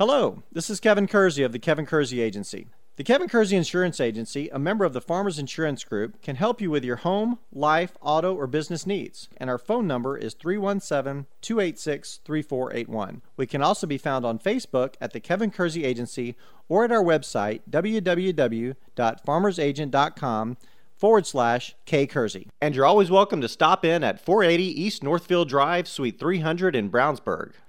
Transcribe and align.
Hello, 0.00 0.42
this 0.50 0.70
is 0.70 0.80
Kevin 0.80 1.06
Kersey 1.06 1.42
of 1.42 1.52
the 1.52 1.58
Kevin 1.58 1.84
Kersey 1.84 2.22
Agency. 2.22 2.68
The 2.96 3.04
Kevin 3.04 3.28
Kersey 3.28 3.54
Insurance 3.54 4.00
Agency, 4.00 4.48
a 4.48 4.58
member 4.58 4.86
of 4.86 4.94
the 4.94 5.00
Farmers 5.02 5.38
Insurance 5.38 5.84
Group, 5.84 6.22
can 6.22 6.36
help 6.36 6.58
you 6.58 6.70
with 6.70 6.86
your 6.86 6.96
home, 6.96 7.38
life, 7.52 7.98
auto, 8.00 8.34
or 8.34 8.46
business 8.46 8.86
needs. 8.86 9.28
And 9.36 9.50
our 9.50 9.58
phone 9.58 9.86
number 9.86 10.16
is 10.16 10.32
317 10.32 11.26
286 11.42 12.20
3481. 12.24 13.20
We 13.36 13.46
can 13.46 13.60
also 13.60 13.86
be 13.86 13.98
found 13.98 14.24
on 14.24 14.38
Facebook 14.38 14.94
at 15.02 15.12
the 15.12 15.20
Kevin 15.20 15.50
Kersey 15.50 15.84
Agency 15.84 16.34
or 16.66 16.84
at 16.84 16.92
our 16.92 17.04
website 17.04 17.60
www.farmersagent.com 17.68 20.56
forward 20.96 21.26
slash 21.26 21.76
K 21.86 22.06
Kersey. 22.06 22.48
And 22.60 22.74
you're 22.74 22.84
always 22.86 23.10
welcome 23.10 23.40
to 23.40 23.48
stop 23.48 23.84
in 23.84 24.04
at 24.04 24.24
480 24.24 24.64
East 24.64 25.02
Northfield 25.02 25.50
Drive, 25.50 25.88
Suite 25.88 26.18
300 26.18 26.76
in 26.76 26.90
Brownsburg. 26.90 27.52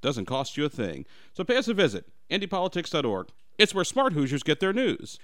doesn't 0.00 0.26
cost 0.26 0.56
you 0.56 0.64
a 0.64 0.68
thing. 0.68 1.04
So 1.34 1.44
pay 1.44 1.56
us 1.56 1.68
a 1.68 1.74
visit, 1.74 2.06
IndyPolitics.org. 2.30 3.28
It's 3.58 3.74
where 3.74 3.84
smart 3.84 4.12
Hoosiers 4.12 4.42
get 4.42 4.60
their 4.60 4.72
news. 4.72 5.18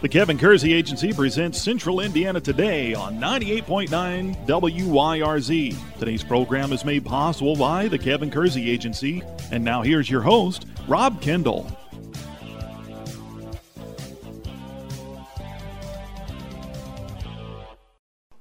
The 0.00 0.08
Kevin 0.08 0.38
Kersey 0.38 0.72
Agency 0.72 1.12
presents 1.12 1.60
Central 1.60 2.00
Indiana 2.00 2.40
Today 2.40 2.94
on 2.94 3.18
98.9 3.18 4.46
WYRZ. 4.46 5.98
Today's 5.98 6.24
program 6.24 6.72
is 6.72 6.86
made 6.86 7.04
possible 7.04 7.54
by 7.54 7.86
the 7.86 7.98
Kevin 7.98 8.30
Kersey 8.30 8.70
Agency. 8.70 9.22
And 9.52 9.62
now 9.62 9.82
here's 9.82 10.08
your 10.08 10.22
host, 10.22 10.66
Rob 10.88 11.20
Kendall. 11.20 11.70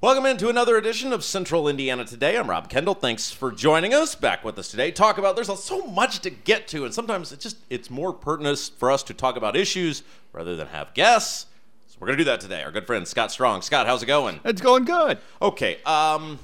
Welcome 0.01 0.25
into 0.25 0.47
another 0.47 0.77
edition 0.77 1.11
of 1.11 1.25
Central 1.25 1.67
Indiana 1.67 2.05
Today. 2.05 2.37
I'm 2.37 2.49
Rob 2.49 2.69
Kendall. 2.69 2.93
Thanks 2.93 3.31
for 3.31 3.51
joining 3.51 3.93
us. 3.93 4.15
Back 4.15 4.45
with 4.45 4.57
us 4.57 4.71
today. 4.71 4.91
Talk 4.91 5.17
about 5.17 5.35
there's 5.35 5.53
so 5.61 5.85
much 5.87 6.19
to 6.21 6.29
get 6.29 6.69
to, 6.69 6.85
and 6.85 6.93
sometimes 6.93 7.33
it's 7.33 7.43
just 7.43 7.57
it's 7.69 7.89
more 7.89 8.13
pertinent 8.13 8.71
for 8.77 8.91
us 8.91 9.03
to 9.03 9.13
talk 9.13 9.35
about 9.35 9.57
issues 9.57 10.03
rather 10.31 10.55
than 10.55 10.67
have 10.67 10.93
guests. 10.93 11.47
So 11.87 11.97
we're 11.99 12.07
gonna 12.07 12.19
do 12.19 12.23
that 12.23 12.39
today. 12.39 12.63
Our 12.63 12.71
good 12.71 12.87
friend 12.87 13.05
Scott 13.05 13.29
Strong. 13.29 13.61
Scott, 13.61 13.87
how's 13.87 14.01
it 14.01 14.05
going? 14.05 14.39
It's 14.45 14.61
going 14.61 14.85
good. 14.85 15.17
Okay. 15.41 15.83
Um. 15.85 16.39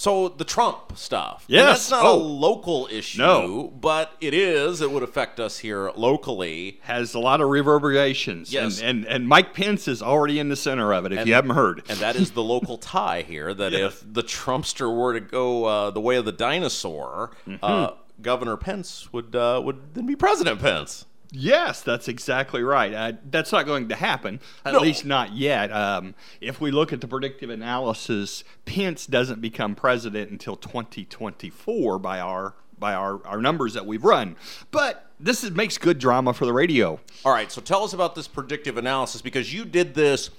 So 0.00 0.30
the 0.30 0.46
Trump 0.46 0.96
stuff. 0.96 1.44
And 1.46 1.56
Yes. 1.56 1.66
that's 1.66 1.90
not 1.90 2.06
a 2.06 2.08
Oh. 2.08 2.16
local 2.16 2.88
issue, 2.90 3.18
No. 3.18 3.70
but 3.78 4.12
it 4.18 4.32
is. 4.32 4.80
It 4.80 4.90
would 4.90 5.02
affect 5.02 5.38
us 5.38 5.58
here 5.58 5.92
locally. 5.94 6.80
has 6.84 7.12
a 7.12 7.18
lot 7.18 7.42
of 7.42 7.50
reverberations. 7.50 8.50
Yes. 8.50 8.80
And, 8.80 9.04
and, 9.04 9.06
and 9.06 9.28
Mike 9.28 9.52
Pence 9.52 9.86
is 9.86 10.00
already 10.00 10.38
in 10.38 10.48
the 10.48 10.56
center 10.56 10.94
of 10.94 11.04
it, 11.04 11.12
if 11.12 11.18
And- 11.18 11.28
you 11.28 11.34
haven't 11.34 11.50
heard. 11.54 11.82
And 11.90 11.98
that 11.98 12.16
is 12.16 12.30
the 12.30 12.42
local 12.42 12.78
tie 12.96 13.26
here 13.28 13.52
that 13.52 13.74
if 13.74 14.02
the 14.10 14.22
Trumpster 14.22 14.90
were 14.90 15.12
to 15.12 15.20
go 15.20 15.66
uh, 15.66 15.90
the 15.90 16.00
way 16.00 16.16
of 16.16 16.24
the 16.24 16.32
dinosaur, 16.32 17.32
uh, 17.62 17.90
Governor 18.22 18.56
Pence 18.56 19.08
would 19.12 19.36
uh, 19.36 19.60
would 19.62 19.92
then 19.94 20.06
be 20.06 20.16
President 20.16 20.60
Pence. 20.60 21.04
Yes, 21.32 21.82
that's 21.82 22.08
exactly 22.08 22.62
right. 22.62 22.92
Uh, 22.92 23.12
that's 23.30 23.52
not 23.52 23.66
going 23.66 23.88
to 23.88 23.94
happen, 23.94 24.40
at 24.64 24.74
No. 24.74 24.80
least 24.80 25.04
not 25.04 25.32
yet. 25.34 25.70
Um, 25.72 26.14
if 26.40 26.60
we 26.60 26.70
look 26.70 26.92
at 26.92 27.00
the 27.00 27.08
predictive 27.08 27.50
analysis, 27.50 28.44
Pence 28.64 29.06
doesn't 29.06 29.40
become 29.40 29.74
president 29.74 30.30
until 30.30 30.56
2024 30.56 31.98
by 31.98 32.20
our 32.20 32.54
by 32.78 32.94
our, 32.94 33.20
our 33.26 33.42
numbers 33.42 33.74
that 33.74 33.84
we've 33.84 34.04
run. 34.04 34.36
But 34.70 35.10
this 35.20 35.44
is, 35.44 35.50
makes 35.50 35.76
good 35.76 35.98
drama 35.98 36.32
for 36.32 36.46
the 36.46 36.52
radio. 36.54 36.98
All 37.26 37.32
right, 37.32 37.52
so 37.52 37.60
tell 37.60 37.84
us 37.84 37.92
about 37.92 38.14
this 38.14 38.26
predictive 38.26 38.78
analysis 38.78 39.20
because 39.20 39.52
you 39.52 39.66
did 39.66 39.92
this 39.92 40.30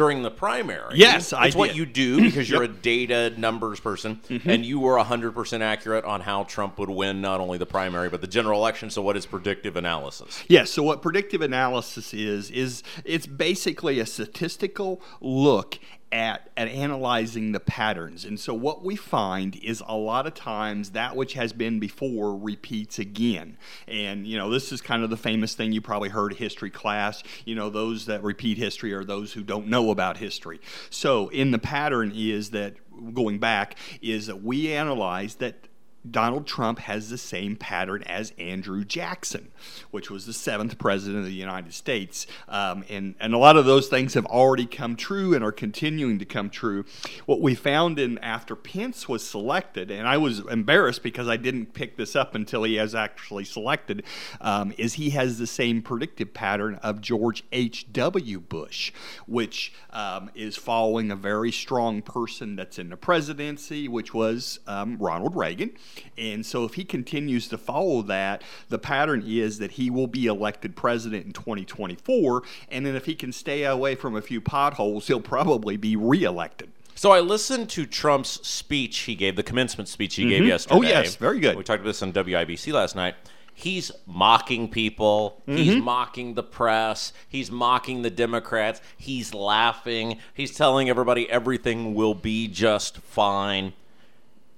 during 0.00 0.22
the 0.22 0.30
primary. 0.30 0.94
Yes, 0.96 1.34
I 1.34 1.48
It's 1.48 1.54
what 1.54 1.68
did. 1.68 1.76
you 1.76 1.84
do 1.84 2.20
because 2.22 2.48
you're 2.48 2.62
a 2.62 2.68
data 2.68 3.34
numbers 3.36 3.80
person, 3.80 4.18
mm-hmm. 4.30 4.48
and 4.48 4.64
you 4.64 4.80
were 4.80 4.96
100% 4.96 5.60
accurate 5.60 6.06
on 6.06 6.22
how 6.22 6.44
Trump 6.44 6.78
would 6.78 6.88
win 6.88 7.20
not 7.20 7.38
only 7.38 7.58
the 7.58 7.66
primary 7.66 8.08
but 8.08 8.22
the 8.22 8.26
general 8.26 8.58
election. 8.58 8.88
So, 8.88 9.02
what 9.02 9.18
is 9.18 9.26
predictive 9.26 9.76
analysis? 9.76 10.42
Yes. 10.48 10.70
So 10.70 10.82
what 10.82 11.02
predictive 11.02 11.42
analysis 11.42 12.14
is 12.14 12.50
is 12.50 12.82
it's 13.04 13.26
basically 13.26 14.00
a 14.00 14.06
statistical 14.06 15.02
look 15.20 15.78
at 16.12 16.50
at 16.56 16.68
analyzing 16.68 17.52
the 17.52 17.60
patterns. 17.60 18.24
And 18.24 18.38
so 18.38 18.52
what 18.52 18.84
we 18.84 18.96
find 18.96 19.56
is 19.56 19.82
a 19.86 19.96
lot 19.96 20.26
of 20.26 20.34
times 20.34 20.90
that 20.90 21.14
which 21.14 21.34
has 21.34 21.52
been 21.52 21.78
before 21.78 22.36
repeats 22.36 22.98
again. 22.98 23.56
And 23.86 24.26
you 24.26 24.36
know, 24.36 24.50
this 24.50 24.72
is 24.72 24.80
kind 24.80 25.04
of 25.04 25.10
the 25.10 25.16
famous 25.16 25.54
thing 25.54 25.72
you 25.72 25.80
probably 25.80 26.08
heard 26.08 26.34
history 26.34 26.70
class, 26.70 27.22
you 27.44 27.54
know, 27.54 27.70
those 27.70 28.06
that 28.06 28.22
repeat 28.22 28.58
history 28.58 28.92
are 28.92 29.04
those 29.04 29.32
who 29.32 29.42
don't 29.42 29.68
know 29.68 29.90
about 29.90 30.16
history. 30.16 30.60
So 30.90 31.28
in 31.28 31.50
the 31.50 31.58
pattern 31.58 32.12
is 32.14 32.50
that 32.50 32.74
going 33.14 33.38
back 33.38 33.76
is 34.02 34.26
that 34.26 34.42
we 34.42 34.72
analyze 34.72 35.36
that 35.36 35.68
Donald 36.08 36.46
Trump 36.46 36.78
has 36.78 37.10
the 37.10 37.18
same 37.18 37.56
pattern 37.56 38.02
as 38.04 38.32
Andrew 38.38 38.84
Jackson, 38.84 39.48
which 39.90 40.10
was 40.10 40.24
the 40.24 40.32
seventh 40.32 40.78
president 40.78 41.20
of 41.20 41.26
the 41.26 41.32
United 41.32 41.74
States. 41.74 42.26
Um, 42.48 42.84
and, 42.88 43.14
and 43.20 43.34
a 43.34 43.38
lot 43.38 43.56
of 43.56 43.66
those 43.66 43.88
things 43.88 44.14
have 44.14 44.24
already 44.26 44.64
come 44.64 44.96
true 44.96 45.34
and 45.34 45.44
are 45.44 45.52
continuing 45.52 46.18
to 46.18 46.24
come 46.24 46.48
true. 46.48 46.84
What 47.26 47.40
we 47.40 47.54
found 47.54 47.98
in 47.98 48.18
after 48.18 48.56
Pence 48.56 49.08
was 49.08 49.26
selected, 49.26 49.90
and 49.90 50.08
I 50.08 50.16
was 50.16 50.38
embarrassed 50.40 51.02
because 51.02 51.28
I 51.28 51.36
didn't 51.36 51.74
pick 51.74 51.96
this 51.96 52.16
up 52.16 52.34
until 52.34 52.62
he 52.62 52.78
was 52.78 52.94
actually 52.94 53.44
selected, 53.44 54.02
um, 54.40 54.72
is 54.78 54.94
he 54.94 55.10
has 55.10 55.38
the 55.38 55.46
same 55.46 55.82
predictive 55.82 56.32
pattern 56.32 56.76
of 56.76 57.02
George 57.02 57.44
H.W. 57.52 58.40
Bush, 58.40 58.92
which 59.26 59.72
um, 59.90 60.30
is 60.34 60.56
following 60.56 61.10
a 61.10 61.16
very 61.16 61.52
strong 61.52 62.00
person 62.00 62.56
that's 62.56 62.78
in 62.78 62.88
the 62.88 62.96
presidency, 62.96 63.86
which 63.86 64.14
was 64.14 64.60
um, 64.66 64.96
Ronald 64.98 65.36
Reagan. 65.36 65.72
And 66.18 66.44
so, 66.44 66.64
if 66.64 66.74
he 66.74 66.84
continues 66.84 67.48
to 67.48 67.58
follow 67.58 68.02
that, 68.02 68.42
the 68.68 68.78
pattern 68.78 69.22
is 69.26 69.58
that 69.58 69.72
he 69.72 69.90
will 69.90 70.06
be 70.06 70.26
elected 70.26 70.76
president 70.76 71.26
in 71.26 71.32
2024. 71.32 72.42
And 72.68 72.84
then, 72.84 72.94
if 72.96 73.06
he 73.06 73.14
can 73.14 73.32
stay 73.32 73.64
away 73.64 73.94
from 73.94 74.16
a 74.16 74.22
few 74.22 74.40
potholes, 74.40 75.06
he'll 75.06 75.20
probably 75.20 75.76
be 75.76 75.96
reelected. 75.96 76.70
So 76.94 77.12
I 77.12 77.20
listened 77.20 77.70
to 77.70 77.86
Trump's 77.86 78.46
speech 78.46 78.98
he 79.00 79.14
gave, 79.14 79.34
the 79.36 79.42
commencement 79.42 79.88
speech 79.88 80.16
he 80.16 80.28
gave 80.28 80.44
yesterday. 80.44 80.74
Oh, 80.76 80.82
yes, 80.82 81.16
very 81.16 81.40
good. 81.40 81.56
We 81.56 81.64
talked 81.64 81.80
about 81.80 81.88
this 81.90 82.02
on 82.02 82.12
WIBC 82.12 82.72
last 82.74 82.94
night. 82.94 83.14
He's 83.54 83.90
mocking 84.06 84.68
people. 84.68 85.42
He's 85.46 85.74
Mm-hmm. 85.74 85.84
mocking 85.84 86.34
the 86.34 86.42
press. 86.42 87.12
He's 87.28 87.50
mocking 87.50 88.02
the 88.02 88.10
Democrats. 88.10 88.80
He's 88.98 89.32
laughing. 89.34 90.18
He's 90.34 90.54
telling 90.54 90.88
everybody 90.90 91.30
everything 91.30 91.94
will 91.94 92.14
be 92.14 92.48
just 92.48 92.98
fine. 92.98 93.72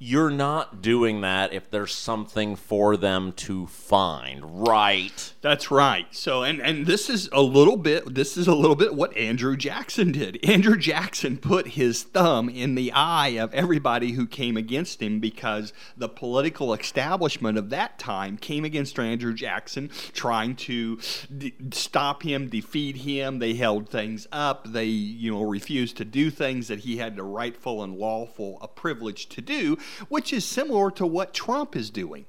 You're 0.04 0.31
not 0.31 0.82
doing 0.82 1.20
that 1.20 1.52
if 1.52 1.70
there's 1.70 1.94
something 1.94 2.56
for 2.56 2.96
them 2.96 3.31
to 3.34 3.69
find, 3.69 4.66
right? 4.66 5.32
That's 5.43 5.70
right. 5.70 6.06
So, 6.10 6.43
and 6.43 6.60
and 6.60 6.87
this 6.87 7.08
is 7.08 7.28
a 7.31 7.40
little 7.40 7.76
bit. 7.76 8.12
This 8.12 8.37
is 8.37 8.49
a 8.49 8.54
little 8.54 8.75
bit 8.75 8.96
what 8.96 9.16
Andrew 9.16 9.56
Jackson 9.56 10.10
did. 10.10 10.44
Andrew 10.44 10.76
Jackson 10.76 11.38
put 11.38 11.69
his 11.69 12.02
thumb 12.02 12.49
in 12.49 12.75
the 12.75 12.90
eye 12.90 13.38
of 13.38 13.54
everybody 13.54 14.10
who 14.10 14.26
came 14.26 14.56
against 14.56 15.00
him 15.00 15.20
because 15.20 15.72
the 15.96 16.08
political 16.08 16.75
establishment 16.75 17.56
of 17.56 17.70
that 17.70 18.00
time 18.00 18.37
came 18.37 18.64
against 18.64 18.98
Andrew 18.98 19.32
Jackson, 19.32 19.88
trying 20.12 20.56
to 20.56 20.98
d- 21.38 21.55
stop 21.70 22.25
him, 22.25 22.48
defeat 22.48 22.96
him. 22.96 23.38
They 23.38 23.55
held 23.55 23.88
things 23.88 24.26
up. 24.32 24.72
They, 24.72 24.87
you 24.87 25.31
know, 25.31 25.43
refused 25.43 25.96
to 25.98 26.05
do 26.05 26.28
things 26.28 26.66
that 26.66 26.81
he 26.81 26.96
had 26.96 27.14
the 27.14 27.22
rightful 27.22 27.84
and 27.84 27.96
lawful 27.96 28.58
a 28.60 28.66
privilege 28.66 29.28
to 29.28 29.40
do, 29.40 29.78
which 30.09 30.33
is 30.33 30.44
similar 30.44 30.91
to 30.93 31.06
what 31.06 31.35
Trump 31.35 31.77
is 31.77 31.91
doing. 31.91 32.25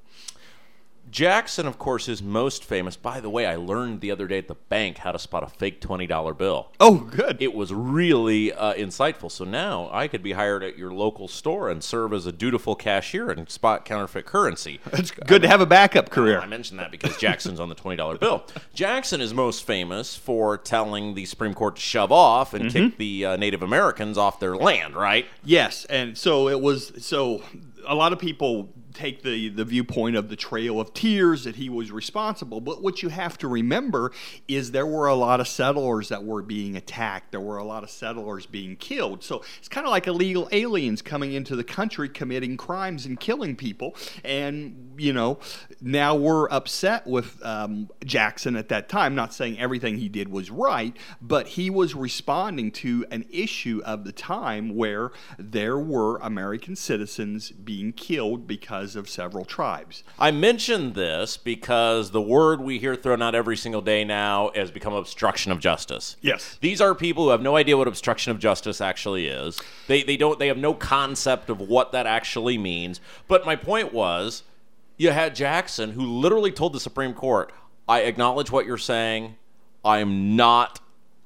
Jackson, 1.14 1.68
of 1.68 1.78
course, 1.78 2.10
is 2.10 2.24
most 2.24 2.66
famous. 2.66 2.96
By 2.96 3.20
the 3.20 3.30
way, 3.30 3.46
I 3.46 3.56
learned 3.56 4.02
the 4.02 4.10
other 4.10 4.26
day 4.26 4.40
at 4.40 4.48
the 4.48 4.56
bank 4.56 4.98
how 4.98 5.12
to 5.12 5.20
spot 5.20 5.44
a 5.44 5.48
fake 5.48 5.80
$20 5.80 6.36
bill. 6.36 6.72
Oh, 6.80 6.98
good. 6.98 7.38
It 7.40 7.54
was 7.54 7.72
really 7.72 8.52
uh, 8.52 8.74
insightful. 8.74 9.32
So 9.32 9.46
now 9.46 9.92
I 9.94 10.08
could 10.08 10.24
be 10.24 10.32
hired 10.32 10.64
at 10.64 10.76
your 10.76 10.92
local 10.92 11.28
store 11.28 11.70
and 11.70 11.84
serve 11.84 12.14
as 12.14 12.26
a 12.26 12.32
dutiful 12.32 12.74
cashier 12.74 13.30
and 13.30 13.48
spot 13.48 13.86
counterfeit 13.86 14.26
currency. 14.26 14.80
it's 14.92 15.12
good 15.12 15.44
to 15.44 15.48
have 15.48 15.62
a 15.62 15.68
backup 15.68 16.10
career. 16.10 16.40
I 16.40 16.48
mentioned 16.48 16.80
that 16.80 16.90
because 16.90 17.16
Jackson's 17.18 17.60
on 17.60 17.70
the 17.70 17.76
$20 17.76 18.20
bill. 18.20 18.44
Jackson 18.74 19.22
is 19.22 19.36
most 19.36 19.68
famous 19.68 20.16
for 20.16 20.58
telling 20.58 21.14
the 21.14 21.26
Supreme 21.26 21.54
Court 21.54 21.76
to 21.76 21.82
shove 21.82 22.12
off 22.12 22.56
and 22.56 22.72
kick 22.72 22.98
the 22.98 23.24
uh, 23.24 23.36
Native 23.38 23.62
Americans 23.62 24.18
off 24.18 24.40
their 24.40 24.56
land, 24.56 24.96
right? 24.96 25.28
Yes, 25.46 25.86
and 25.86 26.18
so 26.18 26.50
it 26.50 26.60
was. 26.60 26.92
So 27.06 27.44
a 27.88 27.94
lot 27.94 28.14
of 28.14 28.20
people 28.20 28.70
take 28.94 29.24
the 29.24 29.50
the 29.50 29.66
viewpoint 29.66 30.16
of 30.16 30.30
the 30.30 30.36
Trail 30.36 30.80
of 30.80 30.94
Tears 30.94 31.44
that 31.44 31.56
he 31.56 31.70
was 31.70 31.92
responsible, 31.92 32.62
but 32.62 32.82
what 32.82 33.04
you 33.04 33.10
have 33.10 33.38
to 33.40 33.48
remember 33.48 34.12
is 34.48 34.72
there 34.72 34.86
were 34.86 35.08
a 35.08 35.16
lot 35.16 35.40
of 35.40 35.48
settlers 35.48 36.10
that 36.10 36.24
were 36.24 36.42
being 36.42 36.76
attacked. 36.76 37.32
There 37.32 37.42
were 37.42 37.58
a 37.58 37.64
lot 37.64 37.84
of 37.84 37.90
settlers 37.90 38.46
being 38.46 38.76
killed. 38.76 39.24
So 39.24 39.44
it's 39.58 39.68
kind 39.68 39.86
of 39.86 39.92
like 39.92 40.08
illegal 40.08 40.48
aliens 40.52 41.02
coming 41.02 41.34
into 41.34 41.56
the 41.56 41.64
country 41.64 42.10
committing 42.10 42.58
crimes 42.58 43.06
and 43.06 43.20
killing 43.20 43.56
people. 43.56 43.96
And 44.24 44.94
you 44.98 45.14
know, 45.14 45.40
now 45.82 46.16
we're 46.16 46.50
upset 46.50 47.08
with 47.08 47.44
um, 47.44 47.90
Jackson 48.06 48.56
at 48.56 48.70
that 48.70 48.90
time. 48.90 49.16
Not 49.16 49.34
saying 49.34 49.60
everything 49.60 49.98
he 49.98 50.10
did 50.10 50.30
was 50.30 50.52
right, 50.52 50.96
but 51.22 51.48
he 51.48 51.70
was 51.70 51.96
responding 51.96 52.72
to 52.72 53.06
an 53.12 53.26
issue 53.30 53.82
of 53.86 54.04
the 54.04 54.12
time 54.12 54.76
where 54.76 55.12
there 55.38 55.80
were 55.80 56.18
American 56.18 56.76
citizens 56.76 57.52
being 57.52 57.94
killed 57.94 58.48
because 58.48 58.83
of 58.96 59.10
several 59.10 59.46
tribes. 59.46 60.04
I 60.20 60.32
mentioned 60.32 60.94
this 60.94 61.38
because 61.38 62.12
the 62.12 62.22
word 62.22 62.62
we 62.62 62.80
hear 62.80 62.96
thrown 62.96 63.22
out 63.22 63.36
every 63.36 63.58
single 63.58 63.82
day 63.82 64.04
now 64.04 64.52
has 64.56 64.72
become 64.72 64.94
obstruction 64.94 65.52
of 65.52 65.60
justice. 65.60 66.18
Yes. 66.22 66.58
These 66.62 66.82
are 66.82 66.94
people 66.94 67.26
who 67.26 67.30
have 67.30 67.42
no 67.42 67.56
idea 67.56 67.78
what 67.78 67.88
obstruction 67.88 68.32
of 68.32 68.40
justice 68.40 68.82
actually 68.82 69.28
is. 69.28 69.60
They, 69.88 70.04
they 70.04 70.18
don't 70.18 70.38
they 70.40 70.48
have 70.48 70.58
no 70.58 70.74
concept 70.74 71.50
of 71.50 71.60
what 71.60 71.92
that 71.94 72.06
actually 72.06 72.58
means. 72.58 73.00
But 73.28 73.46
my 73.46 73.56
point 73.56 73.94
was 73.94 74.44
you 74.98 75.12
had 75.12 75.36
Jackson 75.36 75.92
who 75.92 76.06
literally 76.06 76.52
told 76.52 76.74
the 76.74 76.80
Supreme 76.80 77.14
Court, 77.14 77.52
I 77.88 78.02
acknowledge 78.02 78.52
what 78.52 78.66
you're 78.66 78.78
saying. 78.78 79.36
I'm 79.84 80.36
not 80.36 80.80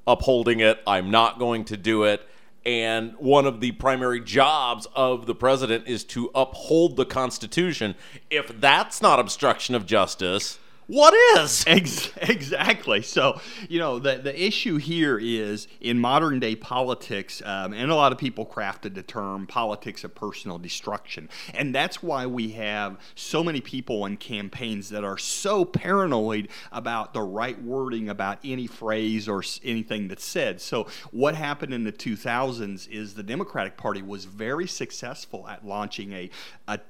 upholding 0.06 0.60
it. 0.60 0.80
I'm 0.86 1.10
not 1.10 1.38
going 1.38 1.64
to 1.66 1.76
do 1.76 2.04
it. 2.04 2.27
And 2.68 3.14
one 3.16 3.46
of 3.46 3.60
the 3.60 3.72
primary 3.72 4.20
jobs 4.20 4.86
of 4.94 5.24
the 5.24 5.34
president 5.34 5.88
is 5.88 6.04
to 6.04 6.30
uphold 6.34 6.96
the 6.96 7.06
Constitution. 7.06 7.94
If 8.28 8.60
that's 8.60 9.00
not 9.00 9.18
obstruction 9.18 9.74
of 9.74 9.86
justice, 9.86 10.58
what 10.88 11.12
is? 11.36 11.64
Ex- 11.66 12.10
exactly. 12.16 13.02
So, 13.02 13.40
you 13.68 13.78
know, 13.78 13.98
the, 13.98 14.16
the 14.16 14.42
issue 14.42 14.78
here 14.78 15.18
is 15.18 15.68
in 15.82 15.98
modern 15.98 16.40
day 16.40 16.56
politics, 16.56 17.42
um, 17.44 17.74
and 17.74 17.90
a 17.90 17.94
lot 17.94 18.10
of 18.10 18.16
people 18.16 18.46
crafted 18.46 18.94
the 18.94 19.02
term 19.02 19.46
politics 19.46 20.02
of 20.02 20.14
personal 20.14 20.56
destruction. 20.58 21.28
And 21.52 21.74
that's 21.74 22.02
why 22.02 22.26
we 22.26 22.52
have 22.52 22.98
so 23.14 23.44
many 23.44 23.60
people 23.60 24.06
in 24.06 24.16
campaigns 24.16 24.88
that 24.88 25.04
are 25.04 25.18
so 25.18 25.66
paranoid 25.66 26.48
about 26.72 27.12
the 27.12 27.20
right 27.20 27.62
wording 27.62 28.08
about 28.08 28.38
any 28.42 28.66
phrase 28.66 29.28
or 29.28 29.42
anything 29.62 30.08
that's 30.08 30.24
said. 30.24 30.58
So, 30.58 30.86
what 31.10 31.34
happened 31.34 31.74
in 31.74 31.84
the 31.84 31.92
2000s 31.92 32.88
is 32.88 33.12
the 33.12 33.22
Democratic 33.22 33.76
Party 33.76 34.00
was 34.00 34.24
very 34.24 34.66
successful 34.66 35.46
at 35.48 35.66
launching 35.66 36.14
a, 36.14 36.30
a, 36.66 36.80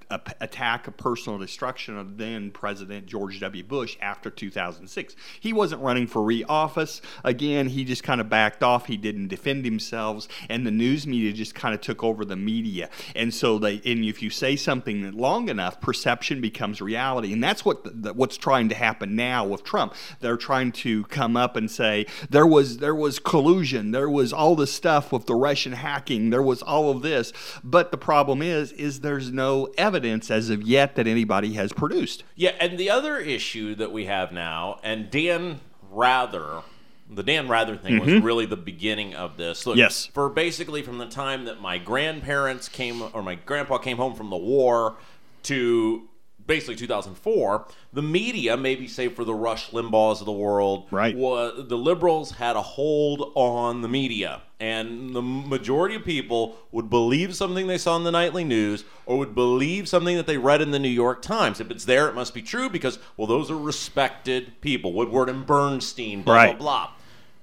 attack 0.40 0.86
of 0.86 0.96
personal 0.96 1.36
destruction 1.36 1.98
of 1.98 2.16
then 2.16 2.52
President 2.52 3.06
George 3.06 3.40
W. 3.40 3.64
Bush 3.64 3.87
after 4.00 4.30
2006. 4.30 5.16
He 5.40 5.52
wasn't 5.52 5.82
running 5.82 6.06
for 6.06 6.22
re-office. 6.22 7.00
Again, 7.24 7.68
he 7.68 7.84
just 7.84 8.02
kind 8.02 8.20
of 8.20 8.28
backed 8.28 8.62
off. 8.62 8.86
He 8.86 8.96
didn't 8.96 9.28
defend 9.28 9.64
himself, 9.64 10.28
and 10.48 10.66
the 10.66 10.70
news 10.70 11.06
media 11.06 11.32
just 11.32 11.54
kind 11.54 11.74
of 11.74 11.80
took 11.80 12.02
over 12.02 12.24
the 12.24 12.36
media. 12.36 12.90
And 13.14 13.32
so 13.32 13.58
they, 13.58 13.80
and 13.84 14.04
if 14.04 14.22
you 14.22 14.30
say 14.30 14.56
something 14.56 15.12
long 15.12 15.48
enough, 15.48 15.80
perception 15.80 16.40
becomes 16.40 16.80
reality, 16.80 17.32
and 17.32 17.42
that's 17.42 17.64
what 17.64 17.84
the, 17.84 17.90
the, 17.90 18.12
what's 18.12 18.36
trying 18.36 18.68
to 18.68 18.74
happen 18.74 19.16
now 19.16 19.44
with 19.44 19.64
Trump. 19.64 19.94
They're 20.20 20.36
trying 20.36 20.72
to 20.72 21.04
come 21.04 21.36
up 21.36 21.56
and 21.56 21.70
say 21.70 22.06
there 22.30 22.46
was 22.46 22.78
there 22.78 22.94
was 22.94 23.18
collusion, 23.18 23.90
there 23.90 24.10
was 24.10 24.32
all 24.32 24.56
this 24.56 24.72
stuff 24.72 25.12
with 25.12 25.26
the 25.26 25.34
Russian 25.34 25.72
hacking, 25.72 26.30
there 26.30 26.42
was 26.42 26.62
all 26.62 26.90
of 26.90 27.02
this, 27.02 27.32
but 27.62 27.90
the 27.90 27.98
problem 27.98 28.42
is 28.42 28.72
is 28.72 29.00
there's 29.00 29.30
no 29.30 29.68
evidence 29.76 30.30
as 30.30 30.50
of 30.50 30.62
yet 30.62 30.96
that 30.96 31.06
anybody 31.06 31.54
has 31.54 31.72
produced. 31.72 32.24
Yeah, 32.34 32.54
and 32.60 32.78
the 32.78 32.90
other 32.90 33.18
issue 33.18 33.74
that 33.78 33.92
we 33.92 34.06
have 34.06 34.32
now, 34.32 34.78
and 34.82 35.10
Dan 35.10 35.60
Rather, 35.90 36.62
the 37.10 37.22
Dan 37.22 37.48
Rather 37.48 37.76
thing 37.76 37.98
was 37.98 38.10
mm-hmm. 38.10 38.24
really 38.24 38.46
the 38.46 38.56
beginning 38.56 39.14
of 39.14 39.36
this. 39.36 39.66
Look, 39.66 39.76
Yes. 39.76 40.06
for 40.06 40.28
basically 40.28 40.82
from 40.82 40.98
the 40.98 41.06
time 41.06 41.46
that 41.46 41.60
my 41.60 41.78
grandparents 41.78 42.68
came 42.68 43.02
or 43.12 43.22
my 43.22 43.36
grandpa 43.36 43.78
came 43.78 43.96
home 43.96 44.14
from 44.14 44.30
the 44.30 44.36
war 44.36 44.96
to 45.44 46.08
basically 46.48 46.74
2004, 46.74 47.66
the 47.92 48.02
media, 48.02 48.56
maybe 48.56 48.88
say 48.88 49.06
for 49.06 49.22
the 49.22 49.34
Rush 49.34 49.70
Limbaughs 49.70 50.18
of 50.18 50.26
the 50.26 50.32
world, 50.32 50.88
Right. 50.90 51.14
was 51.14 51.68
the 51.68 51.78
liberals 51.78 52.32
had 52.32 52.56
a 52.56 52.62
hold 52.62 53.30
on 53.36 53.82
the 53.82 53.88
media, 53.88 54.42
and 54.58 55.14
the 55.14 55.22
majority 55.22 55.94
of 55.94 56.04
people 56.04 56.56
would 56.72 56.90
believe 56.90 57.36
something 57.36 57.68
they 57.68 57.78
saw 57.78 57.94
in 57.96 58.02
the 58.02 58.10
nightly 58.10 58.42
news 58.42 58.84
or 59.06 59.18
would 59.18 59.34
believe 59.34 59.88
something 59.88 60.16
that 60.16 60.26
they 60.26 60.38
read 60.38 60.60
in 60.60 60.72
the 60.72 60.80
New 60.80 60.88
York 60.88 61.22
Times. 61.22 61.60
If 61.60 61.70
it's 61.70 61.84
there, 61.84 62.08
it 62.08 62.14
must 62.16 62.34
be 62.34 62.42
true 62.42 62.68
because 62.68 62.98
well, 63.16 63.28
those 63.28 63.50
are 63.50 63.56
respected 63.56 64.60
people, 64.60 64.92
Woodward 64.92 65.28
and 65.28 65.46
Bernstein, 65.46 66.22
blah 66.22 66.34
Right. 66.34 66.58
blah 66.58 66.86
blah. 66.86 66.90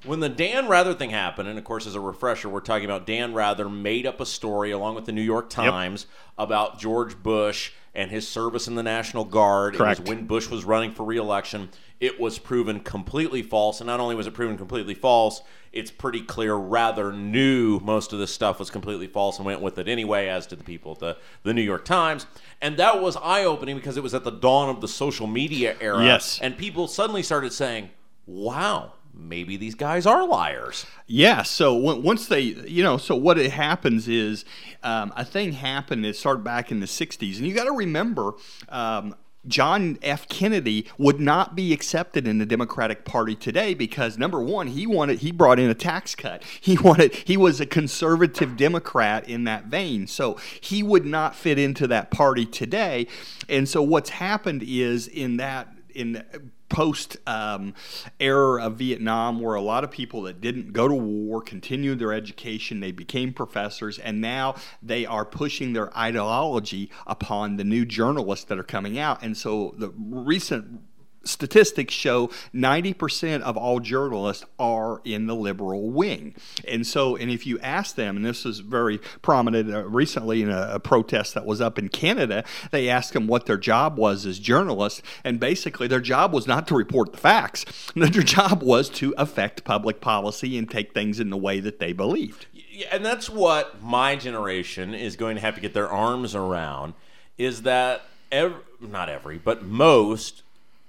When 0.05 0.19
the 0.19 0.29
Dan 0.29 0.67
Rather 0.67 0.93
thing 0.93 1.09
happened, 1.09 1.49
and 1.49 1.57
of 1.57 1.63
course, 1.63 1.87
as 1.87 1.95
a 1.95 1.99
refresher, 1.99 2.47
we're 2.47 2.59
talking 2.59 2.85
about 2.85 3.07
Dan 3.07 3.33
Rather 3.33 3.69
made 3.69 4.05
up 4.05 4.21
a 4.21 4.25
story 4.25 4.71
along 4.71 4.95
with 4.95 5.05
the 5.05 5.11
New 5.11 5.21
York 5.21 5.49
Times 5.49 6.05
about 6.37 6.79
George 6.79 7.21
Bush 7.21 7.71
and 7.95 8.11
his 8.11 8.27
service 8.27 8.67
in 8.67 8.75
the 8.75 8.83
National 8.83 9.23
Guard. 9.23 9.75
It 9.75 9.77
Correct. 9.77 10.01
was 10.01 10.09
when 10.09 10.25
Bush 10.25 10.49
was 10.49 10.63
running 10.65 10.91
for 10.91 11.03
reelection. 11.03 11.69
It 11.99 12.19
was 12.19 12.37
proven 12.37 12.81
completely 12.81 13.41
false. 13.41 13.79
And 13.79 13.87
not 13.87 13.99
only 13.99 14.15
was 14.15 14.27
it 14.27 14.33
proven 14.33 14.57
completely 14.57 14.93
false, 14.93 15.41
it's 15.71 15.91
pretty 15.91 16.21
clear 16.21 16.53
Rather 16.55 17.11
knew 17.11 17.79
most 17.79 18.13
of 18.13 18.19
this 18.19 18.33
stuff 18.33 18.59
was 18.59 18.69
completely 18.69 19.07
false 19.07 19.37
and 19.37 19.45
went 19.45 19.61
with 19.61 19.77
it 19.77 19.87
anyway, 19.87 20.27
as 20.27 20.45
did 20.45 20.59
the 20.59 20.63
people 20.63 20.91
at 20.91 20.99
the, 20.99 21.17
the 21.43 21.53
New 21.53 21.61
York 21.61 21.85
Times. 21.85 22.27
And 22.61 22.77
that 22.77 23.01
was 23.01 23.15
eye 23.17 23.45
opening 23.45 23.75
because 23.75 23.97
it 23.97 24.03
was 24.03 24.13
at 24.13 24.23
the 24.23 24.31
dawn 24.31 24.69
of 24.69 24.81
the 24.81 24.87
social 24.87 25.25
media 25.25 25.75
era. 25.79 26.03
Yes. 26.03 26.39
And 26.41 26.57
people 26.57 26.87
suddenly 26.87 27.23
started 27.23 27.53
saying, 27.53 27.91
wow, 28.27 28.93
maybe 29.17 29.57
these 29.57 29.75
guys 29.75 30.05
are 30.05 30.27
liars. 30.27 30.85
Yeah. 31.07 31.43
So 31.43 31.73
once 31.73 32.27
they, 32.27 32.41
you 32.41 32.83
know, 32.83 32.97
so 32.97 33.15
what 33.15 33.37
it 33.37 33.51
happens 33.51 34.07
is 34.07 34.45
um, 34.83 35.13
a 35.15 35.25
thing 35.25 35.53
happened. 35.53 36.05
It 36.05 36.15
started 36.15 36.43
back 36.43 36.71
in 36.71 36.79
the 36.79 36.85
'60s, 36.85 37.37
and 37.37 37.47
you 37.47 37.53
got 37.53 37.65
to 37.65 37.73
remember. 37.73 38.33
Um, 38.69 39.15
John 39.47 39.97
F. 40.01 40.27
Kennedy 40.27 40.87
would 40.97 41.19
not 41.19 41.55
be 41.55 41.71
accepted 41.71 42.27
in 42.27 42.39
the 42.39 42.45
Democratic 42.45 43.05
Party 43.05 43.35
today 43.35 43.73
because 43.73 44.17
number 44.17 44.41
one, 44.41 44.67
he 44.67 44.87
wanted 44.87 45.19
he 45.19 45.31
brought 45.31 45.59
in 45.59 45.69
a 45.69 45.75
tax 45.75 46.15
cut. 46.15 46.43
He 46.59 46.77
wanted 46.81 47.13
he 47.13 47.37
was 47.37 47.59
a 47.61 47.65
conservative 47.65 48.57
Democrat 48.57 49.27
in 49.29 49.43
that 49.45 49.65
vein, 49.65 50.07
so 50.07 50.37
he 50.59 50.81
would 50.83 51.05
not 51.05 51.35
fit 51.35 51.59
into 51.59 51.87
that 51.87 52.11
party 52.11 52.45
today. 52.45 53.07
And 53.47 53.69
so 53.69 53.81
what's 53.81 54.09
happened 54.09 54.63
is 54.65 55.07
in 55.07 55.37
that 55.37 55.69
in 55.93 56.23
post 56.69 57.17
um, 57.27 57.73
era 58.19 58.65
of 58.65 58.77
Vietnam, 58.77 59.39
where 59.39 59.55
a 59.55 59.61
lot 59.61 59.83
of 59.83 59.91
people 59.91 60.23
that 60.23 60.41
didn't 60.41 60.73
go 60.73 60.87
to 60.87 60.93
war 60.93 61.41
continued 61.41 61.99
their 61.99 62.13
education, 62.13 62.79
they 62.79 62.91
became 62.91 63.33
professors, 63.33 63.99
and 63.99 64.19
now 64.19 64.55
they 64.81 65.05
are 65.05 65.25
pushing 65.25 65.73
their 65.73 65.95
ideology 65.97 66.89
upon 67.05 67.57
the 67.57 67.63
new 67.63 67.85
journalists 67.85 68.45
that 68.45 68.57
are 68.57 68.63
coming 68.63 68.97
out. 68.97 69.21
And 69.21 69.37
so 69.37 69.75
the 69.77 69.89
recent 69.97 70.81
statistics 71.25 71.93
show 71.93 72.29
90% 72.53 73.41
of 73.41 73.57
all 73.57 73.79
journalists 73.79 74.45
are 74.59 75.01
in 75.03 75.27
the 75.27 75.35
liberal 75.35 75.89
wing. 75.89 76.35
And 76.67 76.85
so, 76.85 77.15
and 77.15 77.29
if 77.29 77.45
you 77.45 77.59
ask 77.59 77.95
them, 77.95 78.17
and 78.17 78.25
this 78.25 78.45
is 78.45 78.59
very 78.59 78.99
prominent 79.21 79.73
uh, 79.73 79.85
recently 79.85 80.41
in 80.41 80.49
a, 80.49 80.69
a 80.73 80.79
protest 80.79 81.33
that 81.33 81.45
was 81.45 81.61
up 81.61 81.77
in 81.77 81.89
Canada, 81.89 82.43
they 82.71 82.89
asked 82.89 83.13
them 83.13 83.27
what 83.27 83.45
their 83.45 83.57
job 83.57 83.97
was 83.97 84.25
as 84.25 84.39
journalists. 84.39 85.01
And 85.23 85.39
basically, 85.39 85.87
their 85.87 86.01
job 86.01 86.33
was 86.33 86.47
not 86.47 86.67
to 86.67 86.75
report 86.75 87.11
the 87.11 87.17
facts, 87.17 87.65
their 87.95 88.09
job 88.09 88.63
was 88.63 88.89
to 88.89 89.13
affect 89.17 89.63
public 89.63 90.01
policy 90.01 90.57
and 90.57 90.69
take 90.69 90.93
things 90.93 91.19
in 91.19 91.29
the 91.29 91.37
way 91.37 91.59
that 91.59 91.79
they 91.79 91.93
believed. 91.93 92.47
And 92.91 93.05
that's 93.05 93.29
what 93.29 93.81
my 93.81 94.15
generation 94.15 94.93
is 94.93 95.15
going 95.15 95.35
to 95.35 95.41
have 95.41 95.55
to 95.55 95.61
get 95.61 95.73
their 95.73 95.89
arms 95.89 96.35
around 96.35 96.93
is 97.37 97.63
that 97.63 98.01
ev- 98.31 98.55
not 98.79 99.09
every 99.09 99.37
but 99.37 99.63
most 99.63 100.43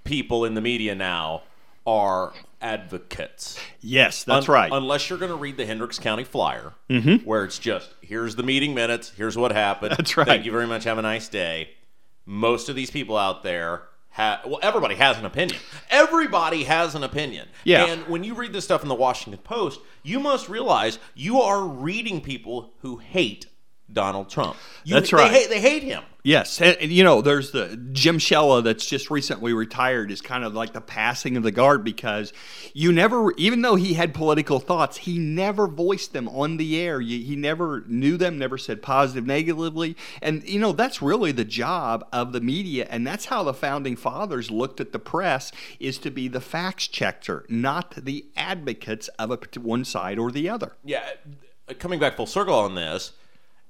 people 0.06 0.44
in 0.44 0.54
the 0.54 0.60
media 0.60 0.94
now 0.94 1.42
are 1.86 2.32
advocates 2.60 3.58
Yes, 3.80 4.24
that's 4.24 4.48
Un- 4.48 4.54
right. 4.54 4.72
unless 4.72 5.08
you're 5.10 5.18
going 5.18 5.30
to 5.30 5.36
read 5.36 5.56
the 5.56 5.66
hendricks 5.66 5.98
county 5.98 6.24
flyer 6.24 6.72
Mm-hmm. 6.90 7.24
where 7.26 7.44
it's 7.44 7.58
just 7.58 7.92
here's 8.00 8.36
the 8.36 8.42
meeting 8.42 8.74
minutes 8.74 9.10
here's 9.16 9.36
what 9.36 9.52
happened 9.52 9.94
That's 9.96 10.16
right. 10.16 10.26
thank 10.26 10.44
you 10.44 10.52
very 10.52 10.66
much 10.66 10.84
have 10.84 10.98
a 10.98 11.02
nice 11.02 11.28
day 11.28 11.70
most 12.24 12.68
of 12.68 12.76
these 12.76 12.90
people 12.90 13.16
out 13.16 13.42
there 13.42 13.82
ha- 14.10 14.40
well, 14.46 14.58
everybody 14.62 14.94
has 14.96 15.18
an 15.18 15.24
opinion. 15.26 15.58
Everybody 15.90 16.64
has 16.64 16.94
an 16.96 17.04
opinion. 17.04 17.46
Yeah. 17.64 17.84
And 17.86 18.06
when 18.08 18.24
you 18.24 18.34
read 18.34 18.52
this 18.52 18.64
stuff 18.64 18.82
in 18.82 18.88
the 18.88 18.94
Washington 18.96 19.40
Post, 19.44 19.78
you 20.02 20.18
must 20.18 20.48
realize 20.48 20.98
you 21.14 21.40
are 21.40 21.62
reading 21.62 22.20
people 22.20 22.72
who 22.80 22.96
hate 22.96 23.46
Donald 23.92 24.28
Trump. 24.30 24.56
You- 24.84 24.94
That's 24.94 25.10
they 25.10 25.16
right. 25.16 25.30
hate- 25.30 25.48
they 25.48 25.60
hate 25.60 25.82
him. 25.82 26.02
Yes, 26.22 26.60
and, 26.60 26.76
and, 26.78 26.90
you 26.90 27.04
know, 27.04 27.22
there's 27.22 27.52
the 27.52 27.76
Jim 27.92 28.18
Shella 28.18 28.64
that's 28.64 28.84
just 28.84 29.12
recently 29.12 29.52
retired 29.52 30.10
is 30.10 30.20
kind 30.20 30.42
of 30.42 30.54
like 30.54 30.72
the 30.72 30.80
passing 30.80 31.36
of 31.36 31.44
the 31.44 31.52
guard 31.52 31.84
because 31.84 32.32
you 32.74 32.90
never, 32.90 33.30
even 33.36 33.62
though 33.62 33.76
he 33.76 33.94
had 33.94 34.12
political 34.12 34.58
thoughts, 34.58 34.96
he 34.96 35.18
never 35.18 35.68
voiced 35.68 36.12
them 36.12 36.28
on 36.30 36.56
the 36.56 36.80
air. 36.80 37.00
You, 37.00 37.24
he 37.24 37.36
never 37.36 37.84
knew 37.86 38.16
them, 38.16 38.38
never 38.38 38.58
said 38.58 38.82
positive, 38.82 39.24
negatively, 39.24 39.96
and 40.20 40.42
you 40.48 40.58
know 40.58 40.72
that's 40.72 41.00
really 41.00 41.30
the 41.30 41.44
job 41.44 42.04
of 42.12 42.32
the 42.32 42.40
media, 42.40 42.88
and 42.90 43.06
that's 43.06 43.26
how 43.26 43.44
the 43.44 43.54
founding 43.54 43.94
fathers 43.94 44.50
looked 44.50 44.80
at 44.80 44.90
the 44.90 44.98
press 44.98 45.52
is 45.78 45.96
to 45.98 46.10
be 46.10 46.26
the 46.26 46.40
facts 46.40 46.88
checker, 46.88 47.46
not 47.48 47.94
the 48.04 48.26
advocates 48.36 49.06
of 49.20 49.30
a 49.30 49.38
one 49.60 49.84
side 49.84 50.18
or 50.18 50.32
the 50.32 50.48
other. 50.48 50.72
yeah, 50.84 51.08
coming 51.78 52.00
back 52.00 52.16
full 52.16 52.26
circle 52.26 52.54
on 52.54 52.74
this, 52.74 53.12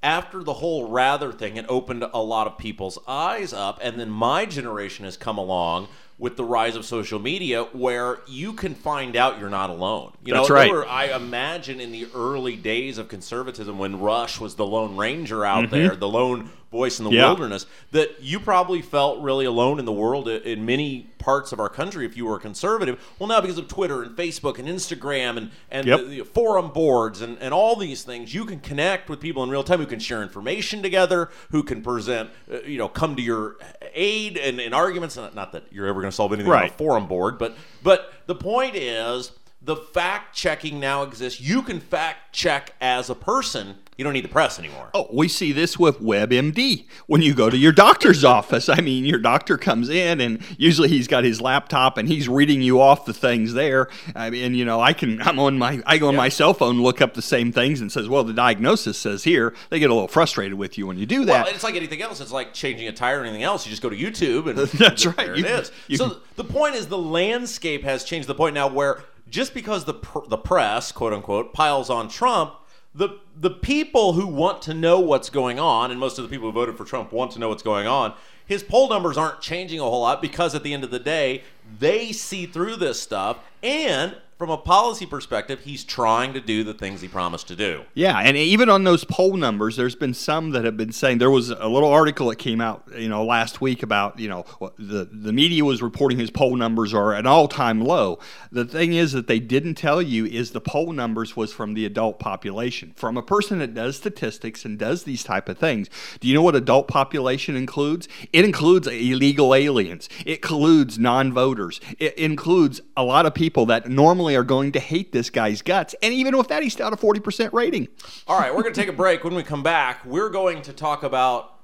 after 0.06 0.44
the 0.44 0.54
whole 0.54 0.88
rather 0.88 1.32
thing, 1.32 1.56
it 1.56 1.66
opened 1.68 2.04
a 2.04 2.22
lot 2.22 2.46
of 2.46 2.56
people's 2.56 2.96
eyes 3.08 3.52
up, 3.52 3.80
and 3.82 3.98
then 3.98 4.08
my 4.08 4.46
generation 4.46 5.04
has 5.04 5.16
come 5.16 5.36
along 5.36 5.88
with 6.16 6.36
the 6.36 6.44
rise 6.44 6.76
of 6.76 6.84
social 6.84 7.18
media, 7.18 7.64
where 7.72 8.20
you 8.28 8.52
can 8.52 8.74
find 8.74 9.16
out 9.16 9.38
you're 9.40 9.50
not 9.50 9.68
alone. 9.68 10.12
You 10.24 10.32
That's 10.32 10.48
know, 10.48 10.54
right. 10.54 10.70
were, 10.70 10.88
I 10.88 11.14
imagine 11.14 11.80
in 11.80 11.90
the 11.90 12.06
early 12.14 12.54
days 12.54 12.98
of 12.98 13.08
conservatism, 13.08 13.78
when 13.78 14.00
Rush 14.00 14.40
was 14.40 14.54
the 14.54 14.64
lone 14.64 14.96
ranger 14.96 15.44
out 15.44 15.64
mm-hmm. 15.64 15.74
there, 15.74 15.96
the 15.96 16.08
lone 16.08 16.50
voice 16.76 16.98
in 16.98 17.04
the. 17.04 17.10
Yeah. 17.10 17.26
wilderness, 17.26 17.66
that 17.92 18.22
you 18.22 18.38
probably 18.38 18.82
felt 18.82 19.20
really 19.22 19.46
alone 19.46 19.78
in 19.78 19.84
the 19.84 19.92
world 19.92 20.28
in 20.28 20.66
many 20.66 21.10
parts 21.18 21.50
of 21.52 21.58
our 21.58 21.68
country 21.68 22.04
if 22.04 22.16
you 22.16 22.26
were 22.26 22.36
a 22.36 22.40
conservative. 22.40 23.02
Well, 23.18 23.26
now 23.28 23.40
because 23.40 23.58
of 23.58 23.68
Twitter 23.68 24.02
and 24.02 24.16
Facebook 24.16 24.58
and 24.58 24.68
Instagram 24.68 25.36
and 25.38 25.50
and 25.70 25.86
Yep. 25.86 26.00
the, 26.00 26.04
the 26.18 26.24
forum 26.24 26.70
boards 26.72 27.20
and, 27.22 27.38
and 27.40 27.52
all 27.54 27.74
these 27.76 28.02
things, 28.02 28.34
you 28.34 28.44
can 28.44 28.60
connect 28.60 29.08
with 29.08 29.18
people 29.20 29.42
in 29.42 29.50
real 29.50 29.64
time 29.64 29.80
who 29.80 29.86
can 29.86 29.98
share 29.98 30.22
information 30.22 30.82
together, 30.82 31.30
who 31.50 31.62
can 31.62 31.82
present, 31.82 32.30
uh, 32.52 32.60
you 32.62 32.78
know, 32.78 32.88
come 32.88 33.16
to 33.16 33.22
your 33.22 33.56
aid 33.94 34.36
and 34.36 34.60
in 34.60 34.72
arguments. 34.74 35.16
Not, 35.16 35.34
not 35.34 35.52
that 35.52 35.64
you're 35.70 35.86
ever 35.86 36.00
going 36.00 36.10
to 36.10 36.16
solve 36.16 36.32
anything 36.32 36.52
on 36.52 36.58
a 36.64 36.72
forum 36.72 37.06
board, 37.06 37.38
but 37.38 37.56
but 37.82 38.12
the 38.26 38.34
point 38.34 38.76
is 38.76 39.32
the 39.66 39.76
fact 39.76 40.34
checking 40.34 40.80
now 40.80 41.02
exists. 41.02 41.40
You 41.40 41.60
can 41.62 41.80
fact 41.80 42.32
check 42.32 42.72
as 42.80 43.10
a 43.10 43.14
person. 43.14 43.76
You 43.98 44.04
don't 44.04 44.12
need 44.12 44.24
the 44.24 44.28
press 44.28 44.58
anymore. 44.58 44.90
Oh, 44.92 45.08
we 45.10 45.26
see 45.26 45.52
this 45.52 45.78
with 45.78 46.00
WebMD. 46.00 46.84
When 47.06 47.22
you 47.22 47.34
go 47.34 47.48
to 47.48 47.56
your 47.56 47.72
doctor's 47.72 48.24
office, 48.26 48.68
I 48.68 48.80
mean, 48.82 49.06
your 49.06 49.18
doctor 49.18 49.56
comes 49.56 49.88
in 49.88 50.20
and 50.20 50.40
usually 50.58 50.88
he's 50.90 51.08
got 51.08 51.24
his 51.24 51.40
laptop 51.40 51.96
and 51.96 52.06
he's 52.06 52.28
reading 52.28 52.60
you 52.60 52.78
off 52.80 53.06
the 53.06 53.14
things 53.14 53.54
there. 53.54 53.88
I 54.14 54.28
mean, 54.28 54.54
you 54.54 54.66
know, 54.66 54.82
I 54.82 54.92
can, 54.92 55.22
I'm 55.22 55.38
on 55.38 55.58
my, 55.58 55.82
I 55.86 55.96
go 55.96 56.08
on 56.08 56.16
my 56.16 56.28
cell 56.28 56.52
phone, 56.52 56.82
look 56.82 57.00
up 57.00 57.14
the 57.14 57.22
same 57.22 57.52
things 57.52 57.80
and 57.80 57.90
says, 57.90 58.06
well, 58.06 58.22
the 58.22 58.34
diagnosis 58.34 58.98
says 58.98 59.24
here. 59.24 59.54
They 59.70 59.78
get 59.78 59.88
a 59.90 59.94
little 59.94 60.08
frustrated 60.08 60.54
with 60.58 60.76
you 60.76 60.86
when 60.86 60.98
you 60.98 61.06
do 61.06 61.24
that. 61.24 61.46
Well, 61.46 61.54
it's 61.54 61.64
like 61.64 61.74
anything 61.74 62.02
else. 62.02 62.20
It's 62.20 62.30
like 62.32 62.52
changing 62.52 62.86
a 62.88 62.92
tire 62.92 63.20
or 63.20 63.24
anything 63.24 63.44
else. 63.44 63.64
You 63.66 63.70
just 63.70 63.82
go 63.82 63.88
to 63.88 63.96
YouTube 63.96 64.46
and 64.46 64.58
That's 64.78 65.04
there 65.04 65.12
right. 65.14 65.30
it 65.30 65.38
You- 65.38 65.46
is. 65.46 65.72
you 65.88 65.96
so 65.96 66.10
can- 66.10 66.18
the 66.36 66.44
point 66.44 66.74
is 66.74 66.86
the 66.88 66.98
landscape 66.98 67.82
has 67.84 68.04
changed 68.04 68.24
to 68.28 68.34
the 68.34 68.36
point 68.36 68.54
now 68.54 68.68
where 68.68 69.02
just 69.28 69.54
because 69.54 69.84
the 69.84 69.94
pr- 69.94 70.26
the 70.28 70.38
press, 70.38 70.92
quote 70.92 71.12
unquote, 71.12 71.52
piles 71.52 71.90
on 71.90 72.08
Trump, 72.08 72.54
the 72.94 73.18
the 73.36 73.50
people 73.50 74.14
who 74.14 74.26
want 74.26 74.62
to 74.62 74.74
know 74.74 75.00
what's 75.00 75.30
going 75.30 75.58
on, 75.58 75.90
and 75.90 76.00
most 76.00 76.18
of 76.18 76.24
the 76.24 76.30
people 76.30 76.48
who 76.48 76.52
voted 76.52 76.76
for 76.76 76.84
Trump 76.84 77.12
want 77.12 77.32
to 77.32 77.38
know 77.38 77.48
what's 77.48 77.62
going 77.62 77.86
on. 77.86 78.14
His 78.46 78.62
poll 78.62 78.88
numbers 78.88 79.18
aren't 79.18 79.40
changing 79.40 79.80
a 79.80 79.82
whole 79.82 80.02
lot 80.02 80.22
because 80.22 80.54
at 80.54 80.62
the 80.62 80.72
end 80.72 80.84
of 80.84 80.90
the 80.90 81.00
day, 81.00 81.42
they 81.78 82.12
see 82.12 82.46
through 82.46 82.76
this 82.76 83.00
stuff 83.00 83.38
and 83.62 84.16
from 84.38 84.50
a 84.50 84.58
policy 84.58 85.06
perspective, 85.06 85.60
he's 85.60 85.82
trying 85.82 86.34
to 86.34 86.40
do 86.40 86.62
the 86.62 86.74
things 86.74 87.00
he 87.00 87.08
promised 87.08 87.48
to 87.48 87.56
do. 87.56 87.84
Yeah, 87.94 88.18
and 88.18 88.36
even 88.36 88.68
on 88.68 88.84
those 88.84 89.02
poll 89.02 89.36
numbers, 89.36 89.76
there's 89.76 89.94
been 89.94 90.12
some 90.12 90.50
that 90.50 90.64
have 90.64 90.76
been 90.76 90.92
saying 90.92 91.18
there 91.18 91.30
was 91.30 91.48
a 91.50 91.68
little 91.68 91.90
article 91.90 92.28
that 92.28 92.36
came 92.36 92.60
out, 92.60 92.84
you 92.94 93.08
know, 93.08 93.24
last 93.24 93.62
week 93.62 93.82
about 93.82 94.18
you 94.18 94.28
know 94.28 94.44
the 94.78 95.08
the 95.10 95.32
media 95.32 95.64
was 95.64 95.80
reporting 95.80 96.18
his 96.18 96.30
poll 96.30 96.56
numbers 96.56 96.92
are 96.92 97.14
at 97.14 97.20
an 97.20 97.26
all 97.26 97.48
time 97.48 97.80
low. 97.80 98.18
The 98.52 98.66
thing 98.66 98.92
is 98.92 99.12
that 99.12 99.26
they 99.26 99.40
didn't 99.40 99.76
tell 99.76 100.02
you 100.02 100.26
is 100.26 100.50
the 100.50 100.60
poll 100.60 100.92
numbers 100.92 101.34
was 101.34 101.52
from 101.52 101.72
the 101.72 101.86
adult 101.86 102.18
population, 102.18 102.92
from 102.94 103.16
a 103.16 103.22
person 103.22 103.58
that 103.60 103.72
does 103.72 103.96
statistics 103.96 104.66
and 104.66 104.78
does 104.78 105.04
these 105.04 105.24
type 105.24 105.48
of 105.48 105.56
things. 105.56 105.88
Do 106.20 106.28
you 106.28 106.34
know 106.34 106.42
what 106.42 106.54
adult 106.54 106.88
population 106.88 107.56
includes? 107.56 108.06
It 108.34 108.44
includes 108.44 108.86
illegal 108.86 109.54
aliens. 109.54 110.10
It 110.26 110.36
includes 110.36 110.98
non-voters. 110.98 111.80
It 111.98 112.18
includes 112.18 112.82
a 112.96 113.02
lot 113.02 113.24
of 113.24 113.34
people 113.34 113.64
that 113.66 113.88
normally 113.88 114.25
are 114.34 114.42
going 114.42 114.72
to 114.72 114.80
hate 114.80 115.12
this 115.12 115.30
guy's 115.30 115.62
guts. 115.62 115.94
And 116.02 116.12
even 116.12 116.36
with 116.36 116.48
that, 116.48 116.62
he's 116.62 116.72
still 116.72 116.88
at 116.88 116.92
a 116.92 116.96
40% 116.96 117.52
rating. 117.52 117.86
All 118.26 118.38
right, 118.38 118.54
we're 118.54 118.62
going 118.62 118.74
to 118.74 118.80
take 118.80 118.88
a 118.88 118.96
break. 118.96 119.22
When 119.22 119.34
we 119.34 119.42
come 119.42 119.62
back, 119.62 120.04
we're 120.04 120.30
going 120.30 120.62
to 120.62 120.72
talk 120.72 121.02
about 121.02 121.60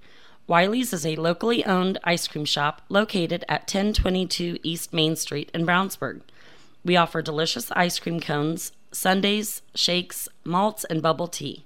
Wiley's 0.47 0.91
is 0.93 1.05
a 1.05 1.15
locally 1.15 1.65
owned 1.65 1.97
ice 2.03 2.27
cream 2.27 2.43
shop 2.45 2.81
located 2.89 3.43
at 3.49 3.61
1022 3.61 4.59
East 4.63 4.93
Main 4.93 5.15
Street 5.15 5.49
in 5.53 5.65
Brownsburg. 5.65 6.21
We 6.85 6.95
offer 6.95 7.21
delicious 7.21 7.69
ice 7.71 7.99
cream 7.99 8.21
cones, 8.21 8.71
sundaes, 8.91 9.61
shakes, 9.75 10.29
malts, 10.45 10.85
and 10.85 11.01
bubble 11.01 11.27
tea. 11.27 11.65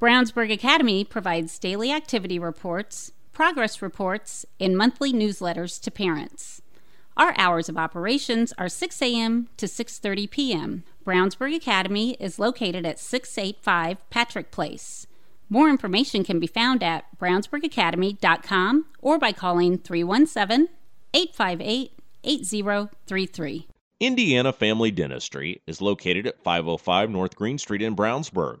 Brownsburg 0.00 0.50
Academy 0.50 1.04
provides 1.04 1.58
daily 1.58 1.92
activity 1.92 2.38
reports, 2.38 3.12
progress 3.34 3.82
reports, 3.82 4.46
and 4.58 4.74
monthly 4.74 5.12
newsletters 5.12 5.78
to 5.78 5.90
parents. 5.90 6.62
Our 7.18 7.34
hours 7.36 7.68
of 7.68 7.76
operations 7.76 8.54
are 8.56 8.70
6 8.70 9.02
a.m. 9.02 9.50
to 9.58 9.66
6:30 9.66 10.30
p.m. 10.30 10.84
Brownsburg 11.04 11.54
Academy 11.54 12.12
is 12.18 12.38
located 12.38 12.86
at 12.86 12.98
685 12.98 13.98
Patrick 14.08 14.50
Place. 14.50 15.06
More 15.50 15.68
information 15.68 16.24
can 16.24 16.40
be 16.40 16.46
found 16.46 16.82
at 16.82 17.04
brownsburgacademy.com 17.18 18.86
or 19.02 19.18
by 19.18 19.32
calling 19.32 19.76
317 19.76 20.68
858 21.12 21.92
8033. 22.24 23.66
Indiana 24.00 24.50
Family 24.54 24.90
Dentistry 24.90 25.60
is 25.66 25.82
located 25.82 26.26
at 26.26 26.42
505 26.42 27.10
North 27.10 27.36
Green 27.36 27.58
Street 27.58 27.82
in 27.82 27.94
Brownsburg. 27.94 28.60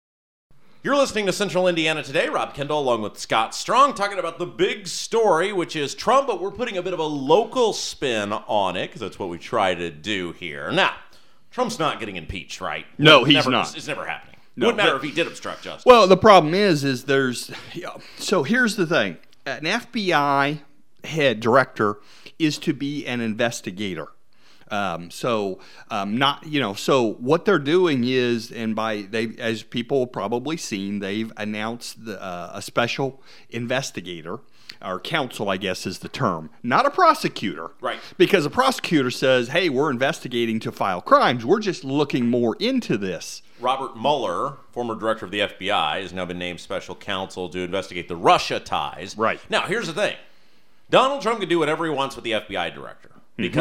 You're 0.83 0.95
listening 0.95 1.27
to 1.27 1.33
Central 1.33 1.67
Indiana 1.67 2.01
today. 2.01 2.27
Rob 2.27 2.55
Kendall, 2.55 2.79
along 2.79 3.03
with 3.03 3.19
Scott 3.19 3.53
Strong, 3.53 3.93
talking 3.93 4.17
about 4.17 4.39
the 4.39 4.47
big 4.47 4.87
story, 4.87 5.53
which 5.53 5.75
is 5.75 5.93
Trump, 5.93 6.25
but 6.25 6.41
we're 6.41 6.49
putting 6.49 6.75
a 6.75 6.81
bit 6.81 6.93
of 6.93 6.99
a 6.99 7.03
local 7.03 7.71
spin 7.71 8.33
on 8.33 8.75
it 8.75 8.87
because 8.87 8.99
that's 9.01 9.19
what 9.19 9.29
we 9.29 9.37
try 9.37 9.75
to 9.75 9.91
do 9.91 10.31
here. 10.31 10.71
Now, 10.71 10.95
Trump's 11.51 11.77
not 11.77 11.99
getting 11.99 12.15
impeached, 12.15 12.61
right? 12.61 12.87
No, 12.97 13.23
he's 13.23 13.35
Never- 13.35 13.51
not. 13.51 13.77
It's 13.77 13.87
never 13.87 14.05
happening. 14.05 14.37
No, 14.55 14.67
Wouldn't 14.67 14.77
matter 14.77 14.93
but- 14.97 15.03
if 15.03 15.09
he 15.09 15.11
did 15.11 15.27
obstruct 15.27 15.61
justice. 15.63 15.85
Well, 15.85 16.07
the 16.07 16.17
problem 16.17 16.55
is, 16.55 16.83
is 16.83 17.03
there's 17.03 17.51
yeah, 17.75 17.91
so 18.17 18.41
here's 18.41 18.75
the 18.75 18.87
thing: 18.87 19.17
an 19.45 19.65
FBI 19.67 20.61
head 21.03 21.39
director 21.39 21.99
is 22.39 22.57
to 22.57 22.73
be 22.73 23.05
an 23.05 23.21
investigator. 23.21 24.07
Um, 24.71 25.11
so 25.11 25.59
um, 25.89 26.17
not 26.17 26.45
you 26.47 26.59
know 26.61 26.73
so 26.73 27.13
what 27.15 27.43
they're 27.45 27.59
doing 27.59 28.05
is 28.05 28.51
and 28.51 28.73
by 28.75 29.01
they 29.01 29.33
as 29.37 29.63
people 29.63 30.07
probably 30.07 30.55
seen 30.55 30.99
they've 30.99 31.31
announced 31.35 32.05
the, 32.05 32.21
uh, 32.21 32.51
a 32.53 32.61
special 32.61 33.21
investigator 33.49 34.39
or 34.83 34.99
counsel 35.01 35.49
I 35.49 35.57
guess 35.57 35.85
is 35.85 35.99
the 35.99 36.07
term 36.07 36.49
not 36.63 36.85
a 36.85 36.89
prosecutor 36.89 37.71
Right. 37.81 37.99
because 38.17 38.45
a 38.45 38.49
prosecutor 38.49 39.11
says 39.11 39.49
hey 39.49 39.67
we're 39.69 39.91
investigating 39.91 40.59
to 40.61 40.71
file 40.71 41.01
crimes 41.01 41.45
we're 41.45 41.59
just 41.59 41.83
looking 41.83 42.29
more 42.29 42.55
into 42.59 42.97
this 42.97 43.41
Robert 43.59 43.95
Mueller, 43.95 44.57
former 44.71 44.95
director 44.95 45.25
of 45.25 45.29
the 45.31 45.41
FBI, 45.41 46.01
has 46.01 46.11
now 46.13 46.25
been 46.25 46.39
named 46.39 46.59
special 46.59 46.95
counsel 46.95 47.47
to 47.49 47.59
investigate 47.59 48.07
the 48.07 48.15
Russia 48.15 48.59
ties. 48.59 49.15
Right. 49.15 49.39
Now, 49.51 49.67
here's 49.67 49.85
the 49.85 49.93
thing 49.93 50.15
Donald 50.89 51.21
Trump 51.21 51.41
can 51.41 51.47
do 51.47 51.59
whatever 51.59 51.85
he 51.85 51.91
wants 51.91 52.15
with 52.15 52.23
the 52.25 52.31
FBI 52.31 52.73
director 52.73 53.09
Mm-hmm. 53.37 53.53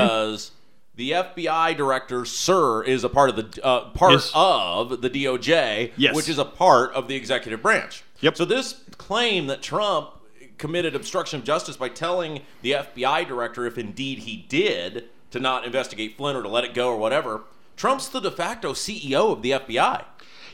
The 0.97 1.13
FBI 1.13 1.77
director, 1.77 2.25
sir, 2.25 2.83
is 2.83 3.05
a 3.05 3.09
part 3.09 3.31
of 3.31 3.37
the 3.37 3.65
uh, 3.65 3.91
part 3.91 4.13
Yes. 4.13 4.31
of 4.35 5.01
the 5.01 5.09
DOJ, 5.11 5.93
Yes. 5.97 6.15
which 6.15 6.29
is 6.29 6.39
a 6.39 6.45
part 6.45 6.93
of 6.93 7.09
the 7.09 7.15
executive 7.15 7.63
branch. 7.63 8.03
Yep. 8.21 8.37
So 8.37 8.45
this 8.45 8.83
claim 8.99 9.47
that 9.47 9.63
Trump 9.63 10.11
committed 10.59 10.95
obstruction 10.95 11.39
of 11.39 11.45
justice 11.45 11.77
by 11.77 11.89
telling 11.89 12.43
the 12.61 12.73
FBI 12.73 13.27
director, 13.27 13.65
if 13.67 13.79
indeed 13.79 14.21
he 14.21 14.45
did, 14.49 15.05
to 15.31 15.41
not 15.41 15.65
investigate 15.65 16.17
Flynn 16.17 16.37
or 16.37 16.43
to 16.43 16.49
let 16.49 16.65
it 16.65 16.75
go 16.75 16.89
or 16.89 16.97
whatever, 16.99 17.43
Trump's 17.77 18.09
the 18.09 18.21
de 18.21 18.31
facto 18.31 18.75
CEO 18.75 19.33
of 19.33 19.41
the 19.41 19.53
FBI. 19.53 20.05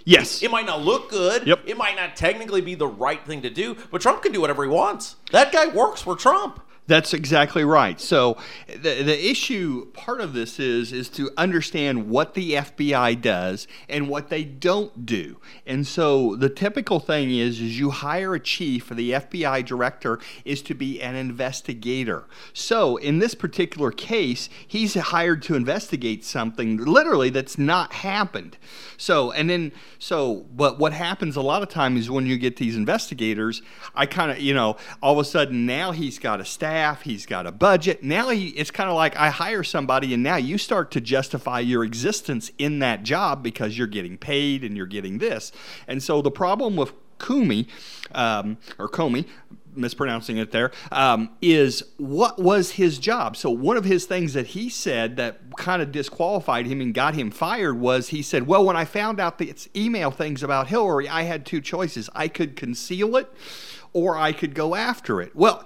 yes 0.05 0.43
It 0.45 0.51
might 0.53 0.67
not 0.67 0.83
look 0.83 1.11
good. 1.11 1.45
Yep. 1.45 1.63
It 1.67 1.77
might 1.77 1.97
not 1.97 2.15
technically 2.15 2.61
be 2.61 2.77
the 2.77 2.87
right 2.87 3.25
thing 3.27 3.43
to 3.43 3.51
do, 3.51 3.77
but 3.91 4.01
Trump 4.01 4.23
can 4.23 4.31
do 4.31 4.41
whatever 4.41 4.63
he 4.63 4.71
wants. 4.71 5.17
That 5.33 5.51
guy 5.51 5.67
works 5.67 6.03
for 6.03 6.15
Trump. 6.15 6.61
That's 6.89 7.13
exactly 7.13 7.65
right. 7.65 8.01
So 8.01 8.37
the 8.69 9.03
the 9.03 9.31
issue 9.31 9.91
part 9.93 10.21
of 10.21 10.35
this 10.35 10.61
is 10.61 10.93
is 10.93 11.09
to 11.11 11.31
understand 11.37 12.09
what 12.09 12.35
the 12.35 12.53
FBI 12.53 13.21
does 13.21 13.67
and 13.89 14.09
what 14.09 14.29
they 14.29 14.45
don't 14.45 15.05
do. 15.05 15.39
And 15.67 15.87
so 15.87 16.37
the 16.37 16.49
typical 16.49 17.01
thing 17.01 17.35
is 17.35 17.61
is 17.61 17.79
you 17.79 17.91
hire 17.91 18.35
a 18.35 18.41
chief 18.41 18.91
or 18.91 18.95
the 18.95 19.13
FBI 19.13 19.65
director 19.65 20.21
is 20.45 20.63
to 20.63 20.75
be 20.75 21.03
an 21.03 21.17
investigator. 21.17 22.25
So 22.53 22.97
in 22.99 23.19
this 23.19 23.35
particular 23.35 23.91
case, 23.91 24.49
he's 24.67 24.95
hired 24.95 25.43
to 25.43 25.57
investigate 25.57 26.25
something 26.25 26.77
literally 26.77 27.31
that's 27.31 27.59
not 27.59 27.95
happened. 27.95 28.59
So 28.97 29.33
and 29.33 29.51
then 29.51 29.73
so 29.99 30.47
but 30.55 30.79
what 30.79 30.93
happens 30.93 31.35
a 31.35 31.43
lot 31.43 31.63
of 31.63 31.69
times 31.69 32.03
is 32.03 32.11
when 32.11 32.27
you 32.27 32.39
get 32.39 32.57
these 32.57 32.77
investigators, 32.77 33.61
I 33.95 34.07
kind 34.07 34.31
of, 34.31 34.39
you 34.39 34.55
know, 34.55 34.77
all 35.03 35.15
of 35.15 35.19
a 35.19 35.25
sudden 35.25 35.67
now 35.67 35.91
he's 35.91 36.19
got 36.19 36.41
a 36.41 36.45
staff, 36.45 36.76
he's 37.03 37.27
got 37.27 37.47
a 37.47 37.53
budget. 37.53 38.03
Now 38.03 38.29
he 38.31 38.49
it's 38.49 38.71
kind 38.71 38.89
of 38.89 38.97
like 38.97 39.17
I 39.17 39.31
hire 39.31 39.63
somebody 39.63 40.15
and 40.15 40.23
now 40.23 40.37
you 40.37 40.59
start 40.59 40.91
to 40.93 41.01
justify 41.01 41.61
your 41.61 41.85
existence 41.85 42.51
in 42.59 42.79
that 42.81 43.03
job 43.03 43.43
because 43.43 43.77
you're 43.77 43.87
getting 43.87 44.19
paid 44.19 44.65
and 44.65 44.77
you're 44.77 44.87
getting 44.87 45.19
this. 45.19 45.53
And 45.87 46.03
so 46.03 46.23
the 46.23 46.31
problem 46.31 46.77
with 46.77 46.93
Kumi, 47.19 47.67
um, 48.13 48.59
or 48.79 48.89
Comey, 48.89 49.27
mispronouncing 49.75 50.39
it 50.39 50.53
there, 50.53 50.73
um, 50.91 51.31
is 51.43 51.83
what 51.99 52.39
was 52.39 52.73
his 52.73 52.99
job? 52.99 53.37
So 53.37 53.51
one 53.51 53.77
of 53.77 53.85
his 53.85 54.07
things 54.07 54.33
that 54.33 54.49
he 54.49 54.69
said 54.69 55.17
that 55.17 55.57
kind 55.57 55.83
of 55.83 55.93
disqualified 55.93 56.67
him 56.67 56.81
and 56.81 56.95
got 56.95 57.15
him 57.15 57.31
fired 57.31 57.79
was 57.79 58.09
he 58.09 58.23
said, 58.23 58.47
"Well, 58.47 58.65
when 58.65 58.77
I 58.77 58.85
found 58.85 59.21
out 59.21 59.39
the 59.39 59.55
email 59.75 60.11
things 60.11 60.43
about 60.43 60.69
Hillary, 60.69 61.09
I 61.09 61.23
had 61.23 61.45
two 61.45 61.61
choices. 61.61 62.09
I 62.15 62.29
could 62.29 62.57
conceal 62.57 63.17
it, 63.17 63.33
or 63.93 64.17
I 64.17 64.33
could 64.33 64.55
go 64.55 64.75
after 64.75 65.21
it." 65.21 65.35
Well. 65.35 65.65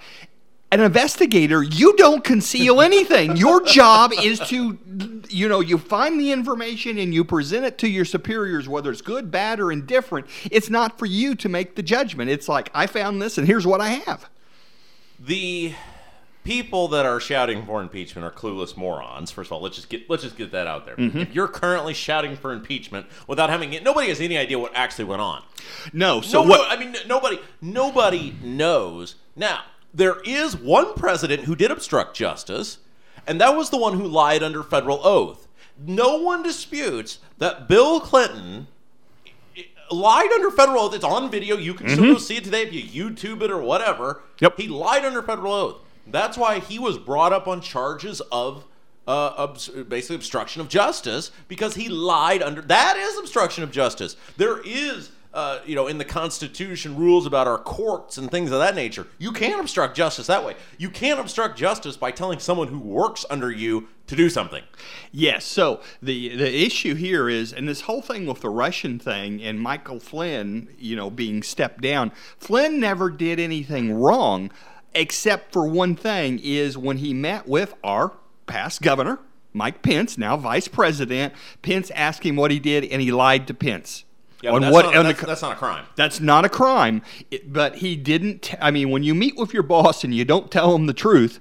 An 0.72 0.80
investigator, 0.80 1.64
you 1.64 1.96
don't 1.96 2.22
conceal 2.22 2.80
anything. 2.80 3.36
Your 3.36 3.60
job 3.66 4.12
is 4.12 4.38
to, 4.48 4.78
you 5.28 5.48
know, 5.48 5.58
you 5.58 5.78
find 5.78 6.20
the 6.20 6.30
information 6.30 6.96
and 6.98 7.12
you 7.12 7.24
present 7.24 7.64
it 7.64 7.76
to 7.78 7.88
your 7.88 8.04
superiors, 8.04 8.68
whether 8.68 8.92
it's 8.92 9.02
good, 9.02 9.32
bad, 9.32 9.58
or 9.58 9.72
indifferent. 9.72 10.26
It's 10.50 10.70
not 10.70 10.96
for 10.96 11.06
you 11.06 11.34
to 11.34 11.48
make 11.48 11.74
the 11.74 11.82
judgment. 11.82 12.30
It's 12.30 12.48
like, 12.48 12.70
I 12.72 12.86
found 12.86 13.20
this 13.20 13.36
and 13.36 13.48
here's 13.48 13.66
what 13.66 13.80
I 13.80 13.88
have. 13.88 14.30
The 15.18 15.74
people 16.44 16.88
that 16.88 17.04
are 17.04 17.20
shouting 17.20 17.66
for 17.66 17.82
impeachment 17.82 18.24
are 18.24 18.30
clueless 18.30 18.76
morons. 18.76 19.30
First 19.30 19.48
of 19.48 19.52
all, 19.52 19.60
let's 19.60 19.76
just 19.76 19.88
get 19.88 20.08
let's 20.08 20.22
just 20.22 20.36
get 20.36 20.52
that 20.52 20.66
out 20.66 20.86
there. 20.86 20.96
Mm-hmm. 20.96 21.18
If 21.18 21.34
you're 21.34 21.48
currently 21.48 21.94
shouting 21.94 22.36
for 22.36 22.52
impeachment 22.52 23.06
without 23.26 23.50
having 23.50 23.72
it, 23.72 23.82
nobody 23.82 24.08
has 24.08 24.20
any 24.20 24.38
idea 24.38 24.58
what 24.58 24.72
actually 24.74 25.04
went 25.04 25.20
on. 25.20 25.42
No, 25.92 26.20
so 26.20 26.42
no, 26.42 26.48
what? 26.48 26.56
no, 26.58 26.66
I 26.68 26.78
mean, 26.78 26.96
nobody, 27.06 27.40
nobody 27.60 28.34
knows. 28.42 29.16
Now, 29.36 29.62
there 29.92 30.20
is 30.24 30.56
one 30.56 30.94
president 30.94 31.44
who 31.44 31.56
did 31.56 31.70
obstruct 31.70 32.16
justice, 32.16 32.78
and 33.26 33.40
that 33.40 33.56
was 33.56 33.70
the 33.70 33.78
one 33.78 33.94
who 33.94 34.06
lied 34.06 34.42
under 34.42 34.62
federal 34.62 35.04
oath. 35.06 35.48
No 35.84 36.16
one 36.18 36.42
disputes 36.42 37.18
that 37.38 37.68
Bill 37.68 38.00
Clinton 38.00 38.66
lied 39.90 40.30
under 40.32 40.50
federal 40.50 40.84
oath. 40.84 40.94
It's 40.94 41.04
on 41.04 41.30
video. 41.30 41.56
You 41.56 41.74
can 41.74 41.88
still 41.88 42.14
go 42.14 42.18
see 42.18 42.36
it 42.36 42.44
today 42.44 42.62
if 42.62 42.72
you 42.72 43.10
YouTube 43.10 43.42
it 43.42 43.50
or 43.50 43.60
whatever. 43.60 44.20
Yep. 44.40 44.58
He 44.58 44.68
lied 44.68 45.04
under 45.04 45.22
federal 45.22 45.52
oath. 45.52 45.76
That's 46.06 46.36
why 46.36 46.58
he 46.60 46.78
was 46.78 46.98
brought 46.98 47.32
up 47.32 47.48
on 47.48 47.60
charges 47.60 48.20
of 48.32 48.64
uh, 49.06 49.32
obs- 49.36 49.68
basically 49.68 50.16
obstruction 50.16 50.60
of 50.60 50.68
justice 50.68 51.30
because 51.48 51.74
he 51.74 51.88
lied 51.88 52.42
under. 52.42 52.60
That 52.62 52.96
is 52.96 53.18
obstruction 53.18 53.64
of 53.64 53.70
justice. 53.70 54.16
There 54.36 54.60
is. 54.64 55.10
Uh, 55.32 55.60
you 55.64 55.76
know, 55.76 55.86
in 55.86 55.98
the 55.98 56.04
Constitution, 56.04 56.96
rules 56.96 57.24
about 57.24 57.46
our 57.46 57.58
courts 57.58 58.18
and 58.18 58.28
things 58.32 58.50
of 58.50 58.58
that 58.58 58.74
nature. 58.74 59.06
You 59.18 59.30
can't 59.30 59.60
obstruct 59.60 59.96
justice 59.96 60.26
that 60.26 60.44
way. 60.44 60.56
You 60.76 60.90
can't 60.90 61.20
obstruct 61.20 61.56
justice 61.56 61.96
by 61.96 62.10
telling 62.10 62.40
someone 62.40 62.66
who 62.66 62.80
works 62.80 63.24
under 63.30 63.48
you 63.48 63.86
to 64.08 64.16
do 64.16 64.28
something. 64.28 64.64
Yes. 65.12 65.44
So 65.44 65.82
the 66.02 66.34
the 66.34 66.64
issue 66.66 66.96
here 66.96 67.28
is, 67.28 67.52
and 67.52 67.68
this 67.68 67.82
whole 67.82 68.02
thing 68.02 68.26
with 68.26 68.40
the 68.40 68.48
Russian 68.48 68.98
thing 68.98 69.40
and 69.40 69.60
Michael 69.60 70.00
Flynn, 70.00 70.68
you 70.76 70.96
know, 70.96 71.10
being 71.10 71.44
stepped 71.44 71.80
down. 71.80 72.10
Flynn 72.36 72.80
never 72.80 73.08
did 73.08 73.38
anything 73.38 73.92
wrong, 73.92 74.50
except 74.96 75.52
for 75.52 75.64
one 75.64 75.94
thing: 75.94 76.40
is 76.42 76.76
when 76.76 76.96
he 76.96 77.14
met 77.14 77.46
with 77.46 77.74
our 77.84 78.14
past 78.46 78.82
governor, 78.82 79.20
Mike 79.52 79.82
Pence, 79.82 80.18
now 80.18 80.36
vice 80.36 80.66
president. 80.66 81.34
Pence 81.62 81.92
asked 81.92 82.26
him 82.26 82.34
what 82.34 82.50
he 82.50 82.58
did, 82.58 82.84
and 82.84 83.00
he 83.00 83.12
lied 83.12 83.46
to 83.46 83.54
Pence. 83.54 84.04
Yeah, 84.42 84.52
on 84.52 84.62
that's, 84.62 84.72
what 84.72 84.86
not, 84.86 84.96
on 84.96 85.04
the 85.06 85.12
that's, 85.12 85.26
that's 85.26 85.42
not 85.42 85.52
a 85.52 85.56
crime. 85.56 85.84
That's 85.96 86.20
not 86.20 86.44
a 86.44 86.48
crime, 86.48 87.02
It- 87.30 87.52
but 87.52 87.76
he 87.76 87.94
didn't. 87.96 88.42
t- 88.42 88.56
I 88.60 88.70
mean, 88.70 88.90
when 88.90 89.02
you 89.02 89.14
meet 89.14 89.36
with 89.36 89.52
your 89.52 89.62
boss 89.62 90.02
and 90.04 90.14
you 90.14 90.24
don't 90.24 90.50
tell 90.50 90.74
him 90.74 90.86
the 90.86 90.94
truth, 90.94 91.40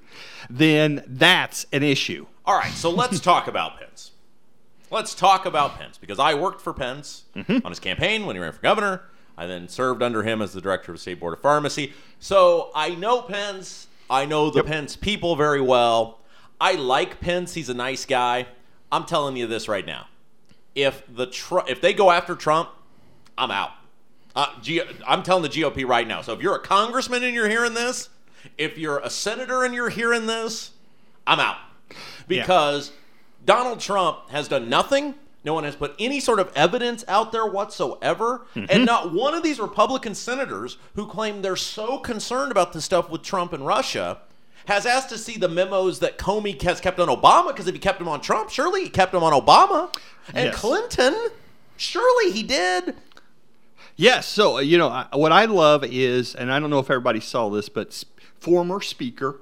then 0.49 1.03
that's 1.07 1.65
an 1.71 1.83
issue. 1.83 2.25
All 2.45 2.57
right, 2.57 2.71
so 2.73 2.89
let's 2.89 3.19
talk 3.21 3.47
about 3.47 3.79
Pence. 3.79 4.11
Let's 4.91 5.13
talk 5.13 5.45
about 5.45 5.77
Pence 5.77 5.97
because 5.97 6.19
I 6.19 6.33
worked 6.33 6.61
for 6.61 6.73
Pence 6.73 7.23
Mm-hmm. 7.35 7.59
on 7.65 7.71
his 7.71 7.79
campaign 7.79 8.25
when 8.25 8.35
he 8.35 8.41
ran 8.41 8.51
for 8.51 8.61
governor. 8.61 9.03
I 9.37 9.45
then 9.45 9.69
served 9.69 10.01
under 10.03 10.23
him 10.23 10.41
as 10.41 10.51
the 10.51 10.59
director 10.59 10.91
of 10.91 10.97
the 10.97 11.01
State 11.01 11.19
Board 11.21 11.33
of 11.33 11.41
Pharmacy. 11.41 11.93
So 12.19 12.71
I 12.75 12.89
know 12.95 13.21
Pence. 13.21 13.87
I 14.09 14.25
know 14.25 14.49
the 14.49 14.63
Pence 14.63 14.95
people 14.97 15.35
very 15.37 15.61
well. 15.61 16.19
I 16.59 16.73
like 16.73 17.21
Pence. 17.21 17.53
He's 17.53 17.69
a 17.69 17.73
nice 17.73 18.05
guy. 18.05 18.47
I'm 18.91 19.05
telling 19.05 19.37
you 19.37 19.47
this 19.47 19.69
right 19.69 19.85
now. 19.85 20.07
If 20.75 21.03
the 21.07 21.27
Tru- 21.27 21.63
if 21.67 21.79
they 21.79 21.93
go 21.93 22.11
after 22.11 22.35
Trump, 22.35 22.69
I'm 23.39 23.51
out. 23.51 23.71
Uh, 24.35 24.47
G- 24.61 24.81
I'm 25.07 25.23
telling 25.23 25.43
the 25.43 25.49
GOP 25.49 25.87
right 25.87 26.07
now. 26.07 26.21
So 26.21 26.33
if 26.33 26.41
you're 26.41 26.55
a 26.55 26.59
congressman 26.59 27.23
and 27.23 27.33
you're 27.33 27.49
hearing 27.49 27.73
this, 27.73 28.09
if 28.57 28.77
you're 28.77 28.99
a 28.99 29.09
senator 29.09 29.63
and 29.63 29.73
you're 29.73 29.89
hearing 29.89 30.27
this, 30.27 30.71
I'm 31.25 31.39
out. 31.39 31.57
Because 32.27 32.91
Donald 33.45 33.79
Trump 33.79 34.29
has 34.29 34.47
done 34.47 34.69
nothing. 34.69 35.15
No 35.43 35.53
one 35.53 35.63
has 35.63 35.75
put 35.75 35.95
any 35.99 36.19
sort 36.19 36.39
of 36.39 36.51
evidence 36.55 37.03
out 37.07 37.31
there 37.31 37.45
whatsoever. 37.45 38.45
And 38.55 38.85
not 38.85 39.13
one 39.13 39.33
of 39.33 39.41
these 39.41 39.59
Republican 39.59 40.13
senators 40.13 40.77
who 40.95 41.07
claim 41.07 41.41
they're 41.41 41.55
so 41.55 41.97
concerned 41.97 42.51
about 42.51 42.73
this 42.73 42.83
stuff 42.85 43.09
with 43.09 43.23
Trump 43.23 43.53
and 43.53 43.65
Russia 43.65 44.19
has 44.65 44.85
asked 44.85 45.09
to 45.09 45.17
see 45.17 45.37
the 45.37 45.47
memos 45.47 45.99
that 45.99 46.17
Comey 46.19 46.61
has 46.61 46.79
kept 46.81 46.99
on 46.99 47.07
Obama. 47.07 47.47
Because 47.47 47.67
if 47.67 47.73
he 47.73 47.79
kept 47.79 47.99
them 47.99 48.07
on 48.09 48.21
Trump, 48.21 48.49
surely 48.49 48.83
he 48.83 48.89
kept 48.89 49.13
them 49.13 49.23
on 49.23 49.33
Obama. 49.33 49.93
And 50.35 50.47
Yes. 50.47 50.55
Clinton, 50.55 51.15
surely 51.77 52.31
he 52.31 52.43
did. 52.43 52.95
Yes. 53.99 54.27
So, 54.27 54.57
uh, 54.57 54.59
you 54.61 54.77
know, 54.77 55.05
what 55.11 55.33
I 55.33 55.43
love 55.43 55.83
is, 55.83 56.33
and 56.33 56.49
I 56.53 56.57
don't 56.61 56.69
know 56.69 56.79
if 56.79 56.89
everybody 56.89 57.19
saw 57.19 57.49
this, 57.49 57.67
but 57.67 58.05
former 58.39 58.79
Speaker 58.79 59.41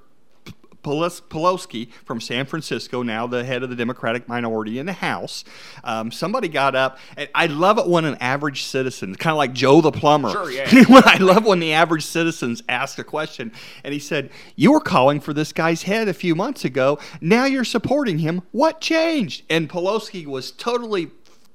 Pelosi 0.81 1.91
from 2.05 2.19
San 2.19 2.47
Francisco, 2.47 3.03
now 3.03 3.27
the 3.27 3.43
head 3.43 3.61
of 3.61 3.69
the 3.69 3.75
Democratic 3.75 4.27
minority 4.27 4.79
in 4.79 4.87
the 4.87 4.93
House, 4.93 5.43
um, 5.83 6.11
somebody 6.11 6.47
got 6.47 6.75
up. 6.75 6.97
And 7.15 7.29
I 7.35 7.45
love 7.45 7.77
it 7.77 7.87
when 7.87 8.03
an 8.05 8.17
average 8.19 8.63
citizen, 8.63 9.13
kind 9.13 9.31
of 9.31 9.37
like 9.37 9.53
Joe 9.53 9.79
the 9.81 9.91
plumber. 9.91 10.31
Sure, 10.31 10.49
yeah. 10.49 10.67
when 10.87 11.03
I 11.05 11.17
love 11.17 11.45
when 11.45 11.59
the 11.59 11.73
average 11.73 12.05
citizens 12.05 12.63
ask 12.67 12.97
a 12.97 13.03
question, 13.03 13.51
and 13.83 13.93
he 13.93 13.99
said, 13.99 14.31
"You 14.55 14.71
were 14.71 14.81
calling 14.81 15.19
for 15.19 15.33
this 15.33 15.53
guy's 15.53 15.83
head 15.83 16.07
a 16.07 16.15
few 16.15 16.33
months 16.33 16.65
ago. 16.65 16.97
Now 17.21 17.45
you're 17.45 17.63
supporting 17.63 18.19
him. 18.19 18.41
What 18.51 18.81
changed?" 18.81 19.43
And 19.51 19.69
Pelosi 19.69 20.25
was 20.25 20.51
totally 20.51 21.11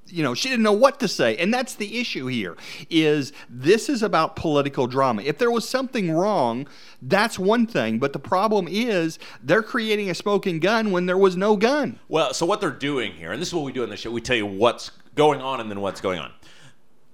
you 0.07 0.21
know 0.21 0.33
she 0.33 0.49
didn't 0.49 0.63
know 0.63 0.73
what 0.73 0.99
to 0.99 1.07
say 1.07 1.35
and 1.37 1.53
that's 1.53 1.75
the 1.75 1.99
issue 1.99 2.27
here 2.27 2.57
is 2.89 3.31
this 3.49 3.89
is 3.89 4.03
about 4.03 4.35
political 4.35 4.85
drama 4.85 5.21
if 5.23 5.37
there 5.37 5.49
was 5.49 5.67
something 5.67 6.11
wrong 6.11 6.67
that's 7.01 7.39
one 7.39 7.65
thing 7.65 7.99
but 7.99 8.13
the 8.13 8.19
problem 8.19 8.67
is 8.69 9.17
they're 9.41 9.63
creating 9.63 10.09
a 10.09 10.13
smoking 10.13 10.59
gun 10.59 10.91
when 10.91 11.05
there 11.05 11.17
was 11.17 11.37
no 11.37 11.55
gun 11.55 11.99
Well, 12.07 12.33
so 12.33 12.45
what 12.45 12.61
they're 12.61 12.71
doing 12.71 13.13
here, 13.13 13.31
and 13.31 13.41
this 13.41 13.49
is 13.49 13.53
what 13.53 13.63
we 13.63 13.71
do 13.71 13.83
in 13.83 13.89
the 13.89 13.97
show, 13.97 14.11
we 14.11 14.21
tell 14.21 14.35
you 14.35 14.45
what's 14.45 14.91
going 15.15 15.41
on 15.41 15.59
and 15.59 15.69
then 15.69 15.81
what's 15.81 16.01
going 16.01 16.19
on. 16.19 16.31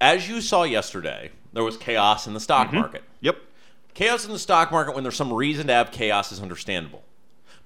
As 0.00 0.28
you 0.28 0.40
saw 0.40 0.64
yesterday, 0.64 1.30
there 1.52 1.62
was 1.62 1.76
chaos 1.76 2.26
in 2.26 2.34
the 2.34 2.40
stock 2.40 2.68
mm-hmm. 2.68 2.78
market. 2.78 3.04
yep 3.20 3.36
Chaos 3.94 4.24
in 4.24 4.32
the 4.32 4.38
stock 4.38 4.70
market, 4.70 4.94
when 4.94 5.02
there's 5.02 5.16
some 5.16 5.32
reason 5.32 5.66
to 5.66 5.72
have 5.72 5.90
chaos, 5.90 6.30
is 6.30 6.40
understandable. 6.40 7.02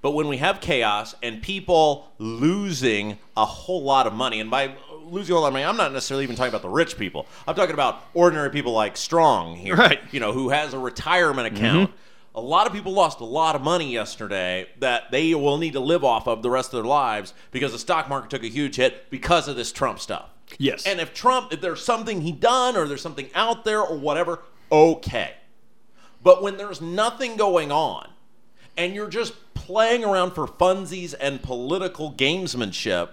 But 0.01 0.11
when 0.11 0.27
we 0.27 0.37
have 0.37 0.59
chaos 0.59 1.15
and 1.23 1.41
people 1.41 2.11
losing 2.17 3.17
a 3.37 3.45
whole 3.45 3.83
lot 3.83 4.07
of 4.07 4.13
money, 4.13 4.39
and 4.39 4.49
by 4.49 4.75
losing 5.09 5.35
a 5.35 5.39
lot 5.39 5.47
of 5.47 5.53
money, 5.53 5.65
I'm 5.65 5.77
not 5.77 5.93
necessarily 5.93 6.23
even 6.23 6.35
talking 6.35 6.49
about 6.49 6.61
the 6.61 6.69
rich 6.69 6.97
people. 6.97 7.27
I'm 7.47 7.55
talking 7.55 7.73
about 7.73 8.03
ordinary 8.13 8.49
people 8.49 8.73
like 8.73 8.97
Strong 8.97 9.57
here, 9.57 9.75
Right. 9.75 9.99
You 10.11 10.19
know, 10.19 10.31
who 10.31 10.49
has 10.49 10.73
a 10.73 10.79
retirement 10.79 11.47
mm-hmm. 11.47 11.57
account. 11.57 11.91
A 12.33 12.41
lot 12.41 12.67
of 12.67 12.73
people 12.73 12.91
lost 12.91 13.21
a 13.21 13.25
lot 13.25 13.55
of 13.55 13.61
money 13.61 13.93
yesterday 13.93 14.67
that 14.79 15.09
they 15.09 15.33
will 15.35 15.57
need 15.57 15.73
to 15.73 15.79
live 15.79 16.03
off 16.03 16.27
of 16.27 16.41
the 16.41 16.49
rest 16.49 16.73
of 16.73 16.83
their 16.83 16.89
lives 16.89 17.33
because 17.51 17.71
the 17.71 17.79
stock 17.79 18.09
market 18.09 18.29
took 18.29 18.43
a 18.43 18.49
huge 18.49 18.75
hit 18.75 19.09
because 19.09 19.47
of 19.47 19.55
this 19.55 19.71
Trump 19.71 19.99
stuff. 19.99 20.29
Yes. 20.57 20.85
And 20.85 20.99
if 20.99 21.13
Trump, 21.13 21.53
if 21.53 21.61
there's 21.61 21.83
something 21.83 22.21
he 22.21 22.33
done 22.33 22.75
or 22.75 22.87
there's 22.87 23.01
something 23.01 23.29
out 23.35 23.63
there 23.63 23.81
or 23.81 23.97
whatever, 23.97 24.41
okay. 24.69 25.33
But 26.21 26.43
when 26.43 26.57
there's 26.57 26.81
nothing 26.81 27.37
going 27.37 27.71
on 27.71 28.09
and 28.75 28.93
you're 28.93 29.09
just 29.09 29.33
playing 29.53 30.03
around 30.03 30.31
for 30.31 30.45
funsies 30.45 31.13
and 31.19 31.41
political 31.41 32.11
gamesmanship 32.11 33.09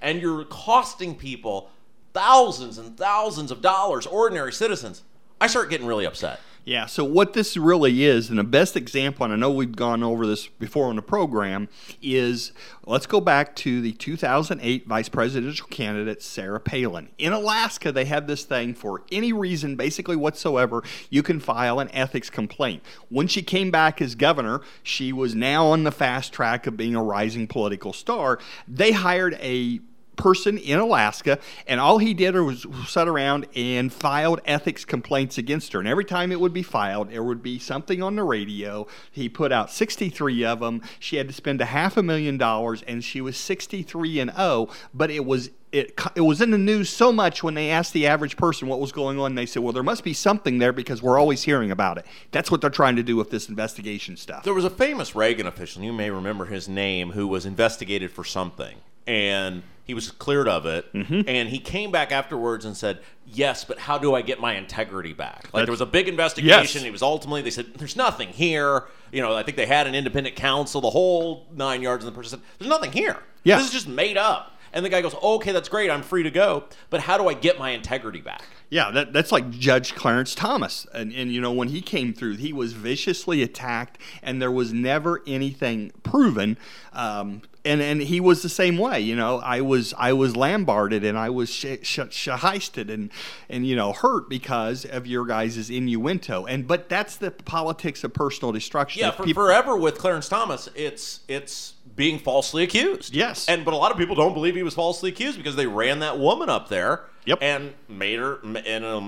and 0.00 0.20
you're 0.20 0.44
costing 0.44 1.14
people 1.14 1.70
thousands 2.12 2.78
and 2.78 2.96
thousands 2.96 3.50
of 3.50 3.60
dollars, 3.60 4.06
ordinary 4.06 4.52
citizens, 4.52 5.02
I 5.40 5.48
start 5.48 5.68
getting 5.68 5.86
really 5.86 6.06
upset. 6.06 6.40
Yeah, 6.66 6.86
so 6.86 7.04
what 7.04 7.32
this 7.32 7.56
really 7.56 8.02
is, 8.02 8.28
and 8.28 8.40
the 8.40 8.44
best 8.44 8.76
example, 8.76 9.22
and 9.22 9.32
I 9.32 9.36
know 9.36 9.52
we've 9.52 9.76
gone 9.76 10.02
over 10.02 10.26
this 10.26 10.48
before 10.48 10.86
on 10.88 10.96
the 10.96 11.02
program, 11.02 11.68
is 12.02 12.50
let's 12.84 13.06
go 13.06 13.20
back 13.20 13.54
to 13.56 13.80
the 13.80 13.92
2008 13.92 14.84
vice 14.84 15.08
presidential 15.08 15.68
candidate, 15.68 16.24
Sarah 16.24 16.58
Palin. 16.58 17.10
In 17.18 17.32
Alaska, 17.32 17.92
they 17.92 18.04
have 18.06 18.26
this 18.26 18.42
thing 18.42 18.74
for 18.74 19.04
any 19.12 19.32
reason, 19.32 19.76
basically 19.76 20.16
whatsoever, 20.16 20.82
you 21.08 21.22
can 21.22 21.38
file 21.38 21.78
an 21.78 21.88
ethics 21.92 22.30
complaint. 22.30 22.82
When 23.10 23.28
she 23.28 23.42
came 23.42 23.70
back 23.70 24.02
as 24.02 24.16
governor, 24.16 24.60
she 24.82 25.12
was 25.12 25.36
now 25.36 25.66
on 25.66 25.84
the 25.84 25.92
fast 25.92 26.32
track 26.32 26.66
of 26.66 26.76
being 26.76 26.96
a 26.96 27.02
rising 27.02 27.46
political 27.46 27.92
star. 27.92 28.40
They 28.66 28.90
hired 28.90 29.34
a 29.34 29.78
person 30.16 30.58
in 30.58 30.78
Alaska, 30.78 31.38
and 31.66 31.80
all 31.80 31.98
he 31.98 32.14
did 32.14 32.34
was 32.34 32.66
sit 32.86 33.08
around 33.08 33.46
and 33.54 33.92
filed 33.92 34.40
ethics 34.44 34.84
complaints 34.84 35.38
against 35.38 35.72
her. 35.72 35.78
And 35.78 35.88
every 35.88 36.04
time 36.04 36.32
it 36.32 36.40
would 36.40 36.52
be 36.52 36.62
filed, 36.62 37.10
there 37.10 37.22
would 37.22 37.42
be 37.42 37.58
something 37.58 38.02
on 38.02 38.16
the 38.16 38.24
radio. 38.24 38.86
He 39.10 39.28
put 39.28 39.52
out 39.52 39.70
63 39.70 40.44
of 40.44 40.60
them. 40.60 40.82
She 40.98 41.16
had 41.16 41.28
to 41.28 41.34
spend 41.34 41.60
a 41.60 41.66
half 41.66 41.96
a 41.96 42.02
million 42.02 42.38
dollars, 42.38 42.82
and 42.82 43.02
she 43.04 43.20
was 43.20 43.36
63 43.36 44.20
and 44.20 44.32
0. 44.34 44.68
But 44.92 45.10
it 45.10 45.24
was 45.24 45.50
it 45.72 46.00
it 46.14 46.20
was 46.20 46.40
in 46.40 46.50
the 46.50 46.58
news 46.58 46.88
so 46.88 47.12
much 47.12 47.42
when 47.42 47.54
they 47.54 47.70
asked 47.70 47.92
the 47.92 48.06
average 48.06 48.36
person 48.36 48.68
what 48.68 48.80
was 48.80 48.92
going 48.92 49.18
on. 49.18 49.34
They 49.34 49.46
said, 49.46 49.62
"Well, 49.62 49.72
there 49.72 49.82
must 49.82 50.04
be 50.04 50.12
something 50.12 50.58
there 50.58 50.72
because 50.72 51.02
we're 51.02 51.18
always 51.18 51.42
hearing 51.42 51.70
about 51.70 51.98
it." 51.98 52.06
That's 52.30 52.50
what 52.50 52.60
they're 52.60 52.70
trying 52.70 52.96
to 52.96 53.02
do 53.02 53.16
with 53.16 53.30
this 53.30 53.48
investigation 53.48 54.16
stuff. 54.16 54.44
There 54.44 54.54
was 54.54 54.64
a 54.64 54.70
famous 54.70 55.14
Reagan 55.14 55.46
official, 55.46 55.82
you 55.82 55.92
may 55.92 56.10
remember 56.10 56.46
his 56.46 56.68
name, 56.68 57.12
who 57.12 57.26
was 57.26 57.44
investigated 57.44 58.10
for 58.10 58.24
something. 58.24 58.78
And 59.06 59.62
he 59.84 59.94
was 59.94 60.10
cleared 60.10 60.48
of 60.48 60.66
it. 60.66 60.92
Mm-hmm. 60.92 61.22
And 61.28 61.48
he 61.48 61.58
came 61.58 61.92
back 61.92 62.10
afterwards 62.10 62.64
and 62.64 62.76
said, 62.76 63.00
Yes, 63.24 63.64
but 63.64 63.78
how 63.78 63.98
do 63.98 64.14
I 64.14 64.22
get 64.22 64.40
my 64.40 64.54
integrity 64.54 65.12
back? 65.12 65.48
Like 65.52 65.64
there 65.64 65.72
was 65.72 65.80
a 65.80 65.86
big 65.86 66.08
investigation. 66.08 66.80
Yes. 66.80 66.88
It 66.88 66.90
was 66.90 67.02
ultimately, 67.02 67.42
they 67.42 67.50
said, 67.50 67.74
There's 67.76 67.96
nothing 67.96 68.28
here. 68.28 68.84
You 69.12 69.22
know, 69.22 69.34
I 69.34 69.44
think 69.44 69.56
they 69.56 69.66
had 69.66 69.86
an 69.86 69.94
independent 69.94 70.34
counsel, 70.34 70.80
the 70.80 70.90
whole 70.90 71.46
nine 71.52 71.82
yards. 71.82 72.04
And 72.04 72.12
the 72.12 72.16
person 72.16 72.38
said, 72.38 72.46
There's 72.58 72.68
nothing 72.68 72.92
here. 72.92 73.16
Yeah. 73.44 73.58
This 73.58 73.66
is 73.66 73.72
just 73.72 73.88
made 73.88 74.16
up. 74.16 74.55
And 74.76 74.84
the 74.84 74.90
guy 74.90 75.00
goes, 75.00 75.14
Okay, 75.20 75.52
that's 75.52 75.70
great. 75.70 75.90
I'm 75.90 76.02
free 76.02 76.22
to 76.22 76.30
go. 76.30 76.64
But 76.90 77.00
how 77.00 77.16
do 77.16 77.28
I 77.28 77.34
get 77.34 77.58
my 77.58 77.70
integrity 77.70 78.20
back? 78.20 78.42
Yeah, 78.68 78.90
that, 78.90 79.12
that's 79.12 79.32
like 79.32 79.50
Judge 79.50 79.94
Clarence 79.94 80.34
Thomas. 80.34 80.86
And, 80.92 81.12
and, 81.12 81.32
you 81.32 81.40
know, 81.40 81.52
when 81.52 81.68
he 81.68 81.80
came 81.80 82.12
through, 82.12 82.36
he 82.36 82.52
was 82.52 82.72
viciously 82.72 83.40
attacked, 83.42 83.96
and 84.22 84.42
there 84.42 84.50
was 84.50 84.72
never 84.72 85.22
anything 85.26 85.92
proven. 86.02 86.58
Um, 86.92 87.42
and, 87.64 87.80
and 87.80 88.02
he 88.02 88.20
was 88.20 88.42
the 88.42 88.48
same 88.48 88.76
way. 88.76 89.00
You 89.00 89.16
know, 89.16 89.38
I 89.38 89.60
was 89.60 89.94
I 89.96 90.12
was 90.12 90.34
lambarded 90.34 91.08
and 91.08 91.18
I 91.18 91.30
was 91.30 91.48
sh- 91.48 91.78
sh- 91.82 91.98
shahisted 91.98 92.92
and 92.92 93.10
and 93.48 93.66
you 93.66 93.74
know 93.74 93.92
hurt 93.92 94.28
because 94.28 94.84
of 94.84 95.06
your 95.06 95.26
guys' 95.26 95.68
innuendo. 95.68 96.44
And 96.46 96.68
but 96.68 96.88
that's 96.88 97.16
the 97.16 97.32
politics 97.32 98.04
of 98.04 98.14
personal 98.14 98.52
destruction. 98.52 99.00
Yeah, 99.00 99.10
for 99.10 99.24
people- 99.24 99.42
forever 99.42 99.76
with 99.76 99.98
Clarence 99.98 100.28
Thomas, 100.28 100.68
it's 100.76 101.20
it's 101.26 101.74
being 101.96 102.18
falsely 102.18 102.62
accused. 102.62 103.14
Yes. 103.14 103.48
and 103.48 103.64
but 103.64 103.74
a 103.74 103.76
lot 103.76 103.90
of 103.90 103.98
people 103.98 104.14
don't 104.14 104.34
believe 104.34 104.54
he 104.54 104.62
was 104.62 104.74
falsely 104.74 105.10
accused 105.10 105.38
because 105.38 105.56
they 105.56 105.66
ran 105.66 105.98
that 106.00 106.18
woman 106.18 106.48
up 106.48 106.68
there. 106.68 107.04
Yep. 107.24 107.38
and 107.42 107.74
made 107.88 108.20
her 108.20 108.36
in 108.40 108.52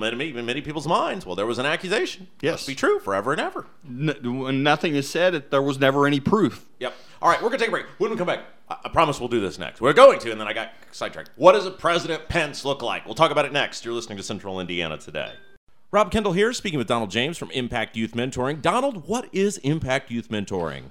many 0.01 0.33
many 0.33 0.61
people's 0.61 0.89
minds. 0.89 1.25
Well, 1.25 1.37
there 1.37 1.47
was 1.47 1.59
an 1.59 1.67
accusation. 1.67 2.27
Yes. 2.41 2.55
must 2.55 2.67
be 2.67 2.75
true 2.75 2.99
forever 2.99 3.31
and 3.31 3.41
ever. 3.41 3.67
N- 3.87 4.65
nothing 4.65 4.97
is 4.97 5.09
said, 5.09 5.35
that 5.35 5.53
there 5.53 5.63
was 5.63 5.79
never 5.79 6.05
any 6.05 6.19
proof. 6.19 6.67
Yep. 6.81 6.95
All 7.23 7.31
right, 7.31 7.41
we're 7.41 7.49
gonna 7.49 7.59
take 7.61 7.69
a 7.69 7.71
break. 7.71 7.87
When 7.99 8.11
we 8.11 8.17
come 8.17 8.27
back, 8.27 8.41
I, 8.69 8.77
I 8.87 8.89
promise 8.89 9.21
we'll 9.21 9.29
do 9.29 9.41
this 9.41 9.57
next. 9.57 9.81
We're 9.81 9.93
going 9.93 10.19
to, 10.19 10.33
and 10.33 10.41
then 10.41 10.49
I 10.49 10.53
got 10.53 10.73
sidetracked. 10.91 11.31
What 11.37 11.53
does 11.53 11.67
a 11.67 11.71
President 11.71 12.29
Pence 12.29 12.65
look 12.65 12.83
like? 12.83 13.07
We'll 13.07 13.15
talk 13.15 13.31
about 13.31 13.45
it 13.45 13.53
next. 13.53 13.85
You're 13.85 13.95
listening 13.95 14.19
to 14.19 14.25
Central 14.25 14.59
Indiana 14.59 14.99
today. 14.99 15.33
Rob 15.91 16.11
Kendall 16.11 16.33
here, 16.33 16.53
speaking 16.53 16.79
with 16.79 16.89
Donald 16.89 17.11
James 17.11 17.39
from 17.39 17.51
Impact 17.53 17.97
Youth 17.97 18.13
Mentoring. 18.13 18.61
Donald, 18.61 19.09
what 19.09 19.29
is 19.33 19.59
Impact 19.59 20.11
Youth 20.11 20.29
Mentoring? 20.29 20.91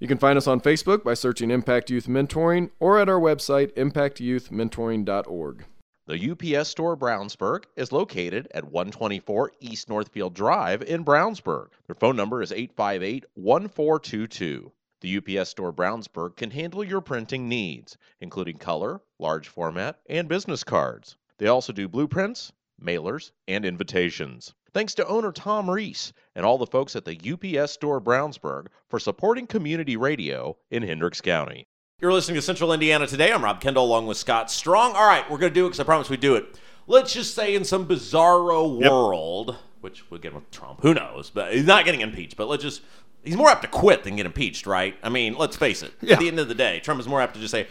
You 0.00 0.06
can 0.06 0.18
find 0.18 0.36
us 0.36 0.46
on 0.46 0.60
Facebook 0.60 1.02
by 1.02 1.14
searching 1.14 1.50
Impact 1.50 1.90
Youth 1.90 2.06
Mentoring 2.06 2.70
or 2.78 3.00
at 3.00 3.08
our 3.08 3.18
website, 3.18 3.72
impactyouthmentoring.org. 3.74 5.64
the 6.06 6.30
UPS 6.30 6.68
store 6.68 6.96
Brownsburg 6.96 7.64
is 7.74 7.90
located 7.90 8.46
at 8.54 8.62
124 8.62 9.54
East 9.58 9.88
Northfield 9.88 10.34
Drive 10.34 10.82
in 10.82 11.04
Brownsburg. 11.04 11.70
Their 11.88 11.96
phone 11.96 12.14
number 12.14 12.42
is 12.42 12.52
858 12.52 13.24
1422. 13.34 14.70
The 15.00 15.16
UPS 15.16 15.50
store 15.50 15.72
Brownsburg 15.72 16.36
can 16.36 16.52
handle 16.52 16.84
your 16.84 17.00
printing 17.00 17.48
needs, 17.48 17.98
including 18.20 18.58
color, 18.58 19.00
large 19.18 19.48
format, 19.48 19.98
and 20.08 20.28
business 20.28 20.62
cards. 20.62 21.16
They 21.38 21.48
also 21.48 21.72
do 21.72 21.88
blueprints, 21.88 22.52
mailers, 22.80 23.32
and 23.48 23.64
invitations. 23.64 24.54
Thanks 24.74 24.94
to 24.96 25.06
owner 25.06 25.32
Tom 25.32 25.70
Reese 25.70 26.12
and 26.34 26.44
all 26.44 26.58
the 26.58 26.66
folks 26.66 26.94
at 26.94 27.04
the 27.04 27.18
UPS 27.18 27.72
store 27.72 28.00
Brownsburg 28.00 28.66
for 28.88 28.98
supporting 28.98 29.46
community 29.46 29.96
radio 29.96 30.56
in 30.70 30.82
Hendricks 30.82 31.22
County. 31.22 31.66
You're 32.00 32.12
listening 32.12 32.36
to 32.36 32.42
Central 32.42 32.72
Indiana 32.72 33.06
today. 33.06 33.32
I'm 33.32 33.42
Rob 33.42 33.60
Kendall 33.60 33.86
along 33.86 34.06
with 34.06 34.18
Scott 34.18 34.50
Strong. 34.50 34.94
All 34.94 35.06
right, 35.06 35.28
we're 35.30 35.38
going 35.38 35.50
to 35.50 35.54
do 35.54 35.64
it 35.64 35.70
because 35.70 35.80
I 35.80 35.84
promise 35.84 36.10
we'd 36.10 36.20
do 36.20 36.36
it. 36.36 36.60
Let's 36.86 37.14
just 37.14 37.34
say 37.34 37.54
in 37.54 37.64
some 37.64 37.86
bizarro 37.86 38.80
Yep. 38.80 38.90
world, 38.90 39.56
which 39.80 40.10
we'll 40.10 40.20
get 40.20 40.34
with 40.34 40.50
Trump, 40.50 40.80
who 40.82 40.92
knows, 40.92 41.30
but 41.30 41.52
he's 41.54 41.66
not 41.66 41.84
getting 41.84 42.02
impeached, 42.02 42.36
but 42.36 42.48
let's 42.48 42.62
just. 42.62 42.82
He's 43.24 43.36
more 43.36 43.48
apt 43.48 43.62
to 43.62 43.68
quit 43.68 44.04
than 44.04 44.16
get 44.16 44.26
impeached, 44.26 44.66
right? 44.66 44.96
I 45.02 45.08
mean, 45.08 45.34
let's 45.36 45.56
face 45.56 45.82
it. 45.82 45.92
Yeah. 46.00 46.14
At 46.14 46.20
the 46.20 46.28
end 46.28 46.38
of 46.38 46.48
the 46.48 46.54
day, 46.54 46.78
Trump 46.80 47.00
is 47.00 47.08
more 47.08 47.20
apt 47.20 47.34
to 47.34 47.40
just 47.40 47.50
say, 47.50 47.66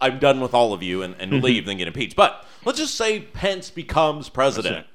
I'm 0.00 0.18
done 0.18 0.40
with 0.40 0.52
all 0.52 0.74
of 0.74 0.82
you 0.82 1.02
and, 1.02 1.14
and 1.18 1.32
mm-hmm. 1.32 1.44
leave 1.44 1.64
than 1.64 1.78
get 1.78 1.86
impeached. 1.88 2.14
But 2.14 2.44
let's 2.64 2.78
just 2.78 2.94
say 2.94 3.20
Pence 3.20 3.70
becomes 3.70 4.28
president. 4.28 4.86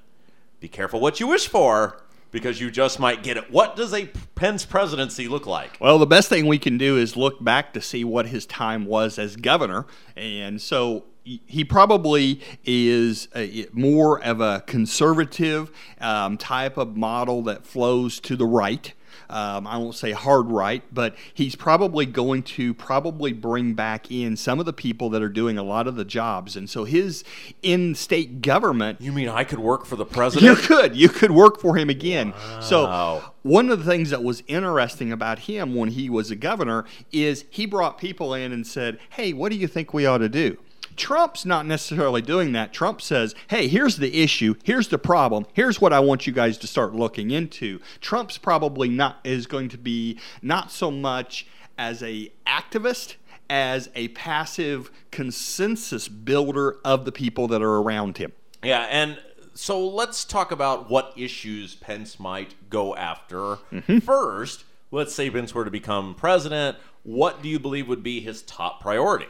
Be 0.60 0.68
careful 0.68 1.00
what 1.00 1.20
you 1.20 1.28
wish 1.28 1.48
for 1.48 2.02
because 2.32 2.60
you 2.60 2.70
just 2.70 3.00
might 3.00 3.24
get 3.24 3.38
it. 3.38 3.52
What 3.52 3.76
does 3.76 3.94
a 3.94 4.08
Pence 4.36 4.66
presidency 4.66 5.28
look 5.28 5.46
like? 5.46 5.78
Well, 5.80 5.98
the 5.98 6.06
best 6.06 6.30
thing 6.30 6.48
we 6.48 6.60
can 6.60 6.78
do 6.78 6.98
is 6.98 7.16
look 7.16 7.44
back 7.44 7.74
to 7.74 7.82
see 7.82 8.04
what 8.04 8.28
his 8.28 8.46
time 8.46 8.86
was 8.86 9.18
as 9.18 9.36
governor. 9.36 9.86
And 10.16 10.62
so 10.62 11.06
he 11.24 11.64
probably 11.66 12.42
is 12.64 13.28
a, 13.36 13.68
more 13.74 14.24
of 14.24 14.40
a 14.40 14.64
conservative 14.66 15.72
um, 16.00 16.38
type 16.38 16.78
of 16.78 16.96
model 16.96 17.42
that 17.44 17.66
flows 17.66 18.20
to 18.22 18.36
the 18.36 18.46
right. 18.46 18.94
Um, 19.30 19.68
I 19.68 19.78
won't 19.78 19.96
say 19.96 20.12
hard 20.12 20.48
right, 20.48 20.84
but 20.92 21.16
he's 21.34 21.56
probably 21.56 22.06
going 22.06 22.44
to 22.44 22.74
probably 22.74 23.34
bring 23.34 23.74
back 23.74 24.12
in 24.12 24.36
some 24.38 24.60
of 24.60 24.66
the 24.66 24.74
people 24.74 25.10
that 25.12 25.22
are 25.22 25.30
doing 25.30 25.58
a 25.58 25.64
lot 25.64 25.88
of 25.88 25.96
the 25.96 26.06
jobs. 26.06 26.56
And 26.56 26.70
so 26.70 26.84
his 26.86 27.24
in 27.62 27.96
state 27.96 28.42
government 28.42 29.02
You 29.02 29.12
mean 29.12 29.30
I 29.30 29.44
could 29.44 29.60
work 29.60 29.86
for 29.86 29.96
the 29.96 30.06
president? 30.18 30.44
you 30.50 30.56
could. 30.56 30.96
You 30.96 31.10
could 31.10 31.32
work 31.32 31.60
for 31.60 31.76
him 31.78 31.90
again. 31.90 32.32
Wow. 32.32 32.60
So 32.62 33.24
one 33.44 33.70
of 33.70 33.80
the 33.84 33.86
things 33.90 34.10
that 34.10 34.24
was 34.24 34.44
interesting 34.48 35.12
about 35.12 35.40
him 35.40 35.76
when 35.76 35.90
he 35.90 36.10
was 36.10 36.32
a 36.32 36.36
governor 36.36 36.86
is 37.12 37.46
he 37.50 37.66
brought 37.66 37.98
people 37.98 38.34
in 38.34 38.52
and 38.52 38.66
said, 38.68 39.00
"Hey, 39.12 39.34
what 39.34 39.52
do 39.52 39.58
you 39.58 39.68
think 39.68 39.94
we 39.94 40.06
ought 40.06 40.18
to 40.20 40.30
do?" 40.30 40.58
Trump's 40.98 41.46
not 41.46 41.66
necessarily 41.66 42.22
doing 42.22 42.52
that. 42.54 42.74
Trump 42.74 43.02
says, 43.02 43.36
"Hey, 43.48 43.68
here's 43.68 43.98
the 43.98 44.22
issue. 44.22 44.56
Here's 44.64 44.90
the 44.90 44.98
problem. 44.98 45.46
Here's 45.54 45.80
what 45.80 45.94
I 45.94 46.00
want 46.00 46.28
you 46.28 46.34
guys 46.34 46.58
to 46.60 46.68
start 46.68 46.94
looking 46.94 47.32
into." 47.32 47.80
Trump's 48.02 48.38
probably 48.38 48.90
not 48.90 49.20
is 49.24 49.48
going 49.48 49.70
to 49.70 49.78
be 49.78 50.20
not 50.42 50.72
so 50.72 50.92
much 50.92 51.48
as 51.78 52.02
a 52.04 52.32
activist 52.46 53.16
as 53.50 53.90
a 53.96 54.10
passive 54.10 54.92
consensus 55.12 56.08
builder 56.08 56.78
of 56.84 57.06
the 57.06 57.12
people 57.12 57.48
that 57.48 57.62
are 57.62 57.78
around 57.78 58.18
him. 58.18 58.34
Yeah, 58.64 58.88
and 58.90 59.20
so 59.54 59.88
let's 59.88 60.26
talk 60.26 60.52
about 60.52 60.90
what 60.90 61.14
issues 61.16 61.76
Pence 61.76 62.20
might 62.20 62.56
go 62.70 62.96
after. 62.96 63.58
Mm-hmm. 63.72 64.00
First, 64.00 64.66
let's 64.92 65.16
say 65.16 65.30
Pence 65.30 65.54
were 65.54 65.66
to 65.66 65.72
become 65.72 66.16
president. 66.16 66.78
What 67.04 67.42
do 67.42 67.50
you 67.50 67.60
believe 67.60 67.88
would 67.88 68.04
be 68.04 68.20
his 68.20 68.42
top 68.42 68.82
priority? 68.82 69.28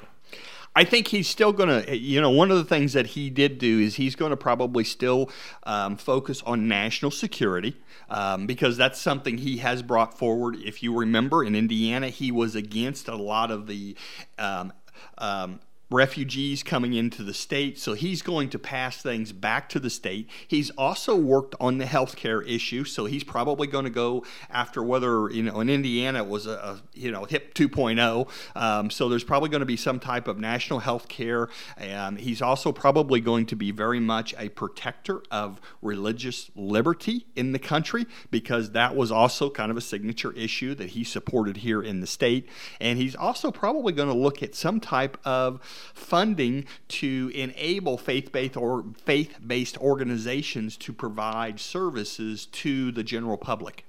I 0.78 0.84
think 0.84 1.08
he's 1.08 1.28
still 1.28 1.54
going 1.54 1.70
to, 1.70 1.98
you 1.98 2.22
know, 2.22 2.30
one 2.30 2.52
of 2.52 2.58
the 2.58 2.64
things 2.64 2.94
that 2.94 3.08
he 3.08 3.32
did 3.32 3.58
do 3.58 3.80
is 3.80 3.96
he's 3.96 4.16
going 4.16 4.30
to 4.30 4.38
probably 4.38 4.84
still 4.84 5.32
um, 5.64 5.98
focus 5.98 6.44
on 6.44 6.68
national 6.68 7.10
security 7.10 7.76
um, 8.12 8.46
because 8.46 8.78
that's 8.78 9.02
something 9.02 9.40
he 9.40 9.58
has 9.58 9.82
brought 9.82 10.20
forward. 10.20 10.56
If 10.64 10.84
you 10.84 10.96
remember, 10.96 11.44
in 11.44 11.56
Indiana, 11.56 12.10
he 12.10 12.32
was 12.32 12.56
against 12.56 13.08
a 13.08 13.16
lot 13.16 13.50
of 13.50 13.66
the. 13.66 13.98
Um, 14.38 14.72
um, 15.18 15.62
refugees 15.90 16.64
coming 16.64 16.94
into 16.94 17.24
the 17.24 17.34
state, 17.34 17.80
so 17.80 17.94
he's 17.94 18.22
going 18.22 18.50
to 18.50 18.60
pass 18.60 19.02
things 19.02 19.32
back 19.32 19.70
to 19.70 19.80
the 19.80 19.90
state. 19.90 20.30
He's 20.48 20.70
also 20.72 21.16
worked 21.16 21.56
on 21.60 21.78
the 21.78 21.86
health 21.86 22.16
care 22.16 22.42
issue, 22.42 22.84
so 22.84 23.06
he's 23.06 23.24
probably 23.24 23.68
going 23.68 23.86
to 23.86 23.92
go 23.92 24.26
after 24.50 24.84
whether, 24.84 25.30
you 25.30 25.44
know, 25.44 25.62
in 25.62 25.70
Indiana 25.70 26.20
it 26.20 26.28
was 26.28 26.46
a, 26.46 26.52
a 26.52 26.82
you 26.94 27.12
know, 27.12 27.24
HIP 27.26 27.54
2.0, 27.54 28.30
um, 28.56 28.90
so 28.90 29.08
there's 29.08 29.24
probably 29.24 29.50
going 29.50 29.62
to 29.62 29.66
be 29.66 29.78
some 29.78 30.00
type 30.00 30.28
of 30.28 30.38
national 30.38 30.80
health 30.80 31.08
care. 31.08 31.48
Um, 31.80 32.18
he's 32.18 32.42
also 32.42 32.72
probably 32.72 33.22
going 33.22 33.46
to 33.46 33.56
be 33.56 33.72
very 33.72 34.00
much 34.00 34.36
a 34.38 34.50
protector 34.50 35.22
of 35.32 35.62
religious 35.82 36.52
liberty 36.56 37.28
in 37.36 37.54
the 37.54 37.60
country 37.60 38.06
because 38.30 38.72
that 38.72 38.96
was 38.96 39.12
also 39.12 39.50
kind 39.50 39.72
of 39.72 39.78
a 39.78 39.82
signature 39.82 40.34
issue 40.34 40.76
that 40.76 40.90
he 40.90 41.04
supported 41.04 41.58
here 41.58 41.82
in 41.82 42.02
the 42.02 42.08
state. 42.08 42.50
And 42.82 43.00
he's 43.00 43.16
also 43.16 43.52
probably 43.52 43.94
going 43.94 44.10
to 44.10 44.16
look 44.16 44.44
at 44.44 44.54
some 44.54 44.80
type 44.80 45.18
of 45.24 45.62
funding 45.94 46.66
to 46.88 47.32
enable 47.34 47.98
faith-based 47.98 48.58
or 48.58 48.86
faith-based 49.06 49.78
organizations 49.78 50.78
to 50.78 50.94
provide 50.94 51.60
services 51.60 52.46
to 52.48 52.92
the 52.92 53.04
general 53.04 53.38
public. 53.38 53.86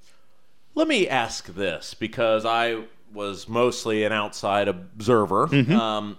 Let 0.75 0.89
me 0.89 1.09
ask 1.09 1.47
this 1.47 1.95
because 1.95 2.45
I 2.45 2.85
was 3.13 3.49
mostly 3.49 4.05
an 4.05 4.13
outside 4.13 4.69
observer. 4.69 5.49
Um, 5.73 6.19